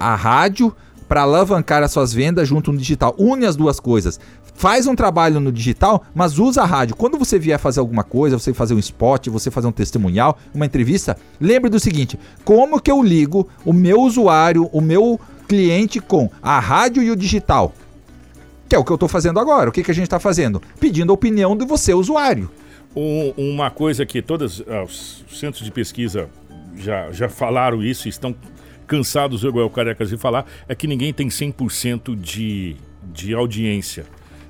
a 0.00 0.14
rádio 0.14 0.74
para 1.06 1.20
alavancar 1.24 1.82
as 1.82 1.92
suas 1.92 2.14
vendas 2.14 2.48
junto 2.48 2.72
no 2.72 2.78
digital. 2.78 3.14
Une 3.18 3.44
as 3.44 3.56
duas 3.56 3.78
coisas. 3.78 4.18
Faz 4.54 4.86
um 4.86 4.94
trabalho 4.94 5.40
no 5.40 5.50
digital, 5.50 6.04
mas 6.14 6.38
usa 6.38 6.62
a 6.62 6.66
rádio. 6.66 6.94
Quando 6.94 7.18
você 7.18 7.38
vier 7.38 7.58
fazer 7.58 7.80
alguma 7.80 8.04
coisa, 8.04 8.38
você 8.38 8.52
fazer 8.52 8.74
um 8.74 8.78
spot, 8.78 9.28
você 9.28 9.50
fazer 9.50 9.66
um 9.66 9.72
testemunhal, 9.72 10.38
uma 10.54 10.66
entrevista, 10.66 11.16
lembre 11.40 11.70
do 11.70 11.80
seguinte: 11.80 12.18
como 12.44 12.80
que 12.80 12.90
eu 12.90 13.02
ligo 13.02 13.48
o 13.64 13.72
meu 13.72 14.00
usuário, 14.00 14.68
o 14.72 14.80
meu 14.80 15.18
cliente 15.48 16.00
com 16.00 16.30
a 16.40 16.60
rádio 16.60 17.02
e 17.02 17.10
o 17.10 17.16
digital? 17.16 17.74
Que 18.68 18.76
é 18.76 18.78
o 18.78 18.84
que 18.84 18.92
eu 18.92 18.96
estou 18.96 19.08
fazendo 19.08 19.40
agora. 19.40 19.68
O 19.68 19.72
que, 19.72 19.82
que 19.82 19.90
a 19.90 19.94
gente 19.94 20.04
está 20.04 20.20
fazendo? 20.20 20.62
Pedindo 20.78 21.10
a 21.10 21.14
opinião 21.14 21.56
de 21.56 21.64
você, 21.64 21.92
usuário. 21.92 22.50
Um, 22.94 23.32
uma 23.36 23.70
coisa 23.70 24.04
que 24.04 24.20
todos 24.20 24.62
ah, 24.68 24.84
os 24.84 25.24
centros 25.30 25.64
de 25.64 25.70
pesquisa 25.70 26.28
já, 26.76 27.10
já 27.10 27.28
falaram 27.28 27.82
isso, 27.82 28.08
estão 28.08 28.34
cansados, 28.86 29.44
igual 29.44 29.68
Carecas, 29.70 30.10
de 30.10 30.16
falar, 30.16 30.46
é 30.68 30.74
que 30.74 30.86
ninguém 30.86 31.12
tem 31.12 31.28
100% 31.28 32.14
de, 32.14 32.76
de 33.12 33.34
audiência. 33.34 34.04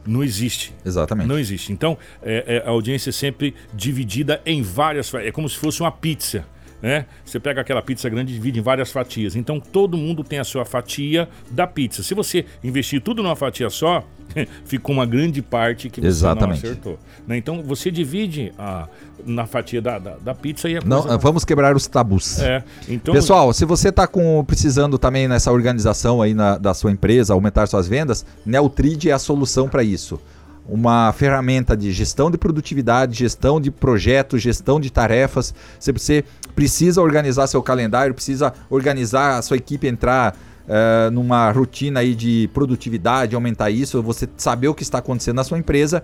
Não 0.07 0.23
existe. 0.23 0.75
Exatamente. 0.85 1.29
Não 1.29 1.39
existe. 1.39 1.73
Então, 1.73 1.97
é, 2.23 2.63
é, 2.65 2.69
a 2.69 2.71
audiência 2.71 3.11
é 3.11 3.13
sempre 3.13 3.55
dividida 3.73 4.41
em 4.45 4.63
várias. 4.63 5.13
É 5.15 5.31
como 5.31 5.49
se 5.49 5.57
fosse 5.57 5.81
uma 5.81 5.93
pizza. 5.93 6.45
Né? 6.83 7.07
Você 7.25 7.39
pega 7.39 7.61
aquela 7.61 7.81
pizza 7.81 8.09
grande 8.09 8.33
e 8.33 8.35
divide 8.35 8.59
em 8.59 8.63
várias 8.63 8.91
fatias. 8.91 9.37
Então 9.37 9.61
todo 9.61 9.97
mundo 9.97 10.25
tem 10.25 10.41
a 10.41 10.45
sua 10.45 10.65
fatia 10.65 11.29
da 11.49 11.65
pizza. 11.65 12.03
Se 12.03 12.13
você 12.13 12.45
investir 12.63 13.01
tudo 13.01 13.23
numa 13.23 13.37
fatia 13.37 13.71
só, 13.71 14.05
ficou 14.65 14.95
uma 14.95 15.07
grande 15.07 15.43
parte 15.43 15.89
que 15.89 16.01
você 16.01 16.07
Exatamente. 16.07 16.63
não 16.65 16.71
acertou. 16.71 16.99
Né? 17.27 17.37
Então 17.37 17.63
você 17.63 17.91
divide 17.91 18.53
a, 18.59 18.89
na 19.25 19.47
fatia 19.47 19.81
da, 19.81 19.99
da, 19.99 20.17
da 20.17 20.35
pizza 20.35 20.69
e 20.69 20.77
a 20.77 20.81
Não, 20.85 21.03
coisa... 21.03 21.19
vamos 21.19 21.45
quebrar 21.45 21.77
os 21.77 21.87
tabus. 21.87 22.41
É, 22.41 22.63
então... 22.89 23.15
Pessoal, 23.15 23.53
se 23.53 23.65
você 23.65 23.89
está 23.89 24.09
precisando 24.47 24.99
também 24.99 25.29
nessa 25.29 25.53
organização 25.53 26.23
aí 26.23 26.35
na, 26.35 26.59
da 26.59 26.75
sua 26.75 26.91
empresa, 26.91 27.35
aumentar 27.35 27.67
suas 27.67 27.87
vendas, 27.87 28.25
Neutrid 28.45 29.07
é 29.07 29.13
a 29.13 29.19
solução 29.19 29.69
para 29.69 29.83
isso. 29.83 30.21
Uma 30.69 31.13
ferramenta 31.13 31.77
de 31.77 31.91
gestão 31.91 32.31
de 32.31 32.39
produtividade, 32.39 33.19
gestão 33.19 33.61
de 33.61 33.71
projetos, 33.71 34.41
gestão 34.41 34.81
de 34.81 34.91
tarefas. 34.91 35.53
Você 35.79 36.25
precisa 36.55 37.03
organizar 37.03 37.49
seu 37.49 37.61
calendário, 37.63 38.15
precisa 38.15 38.53
organizar 38.71 39.39
a 39.39 39.43
sua 39.43 39.57
equipe 39.57 39.89
entrar 39.89 40.37
uh, 40.69 41.11
numa 41.11 41.51
rotina 41.51 42.01
aí 42.01 42.15
de 42.15 42.49
produtividade, 42.53 43.35
aumentar 43.35 43.71
isso, 43.71 44.03
você 44.03 44.29
saber 44.37 44.69
o 44.69 44.75
que 44.75 44.83
está 44.83 44.99
acontecendo 44.99 45.37
na 45.37 45.45
sua 45.45 45.59
empresa, 45.59 46.03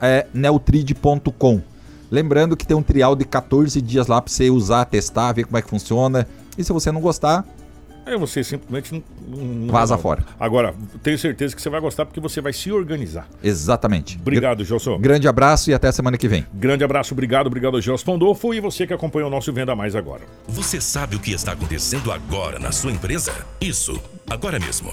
é 0.00 0.26
neutrid.com. 0.32 1.62
Lembrando 2.10 2.56
que 2.56 2.66
tem 2.66 2.76
um 2.76 2.82
trial 2.82 3.16
de 3.16 3.24
14 3.24 3.80
dias 3.80 4.06
lá 4.06 4.20
para 4.20 4.32
você 4.32 4.50
usar, 4.50 4.84
testar, 4.84 5.32
ver 5.32 5.44
como 5.44 5.56
é 5.56 5.62
que 5.62 5.68
funciona. 5.68 6.26
E 6.56 6.62
se 6.62 6.72
você 6.72 6.92
não 6.92 7.00
gostar, 7.00 7.44
Aí 8.06 8.16
você 8.16 8.44
simplesmente 8.44 8.92
não, 8.92 9.38
não 9.38 9.72
vaza 9.72 9.96
fora. 9.96 10.24
Agora, 10.38 10.74
tenho 11.02 11.18
certeza 11.18 11.54
que 11.54 11.62
você 11.62 11.70
vai 11.70 11.80
gostar 11.80 12.04
porque 12.06 12.20
você 12.20 12.40
vai 12.40 12.52
se 12.52 12.70
organizar. 12.70 13.28
Exatamente. 13.42 14.18
Obrigado, 14.20 14.64
Gelson. 14.64 14.98
Grande 14.98 15.26
abraço 15.26 15.70
e 15.70 15.74
até 15.74 15.90
semana 15.90 16.18
que 16.18 16.28
vem. 16.28 16.46
Grande 16.52 16.84
abraço, 16.84 17.14
obrigado, 17.14 17.46
obrigado, 17.46 17.80
Gelson 17.80 18.04
Pandolfo 18.04 18.54
e 18.54 18.60
você 18.60 18.86
que 18.86 18.92
acompanhou 18.92 19.28
o 19.28 19.30
nosso 19.30 19.52
Venda 19.52 19.74
Mais 19.74 19.96
agora. 19.96 20.22
Você 20.46 20.80
sabe 20.80 21.16
o 21.16 21.20
que 21.20 21.32
está 21.32 21.52
acontecendo 21.52 22.12
agora 22.12 22.58
na 22.58 22.70
sua 22.70 22.92
empresa? 22.92 23.32
Isso, 23.60 24.00
agora 24.28 24.58
mesmo. 24.58 24.92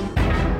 Thank 0.00 0.54
you. 0.54 0.59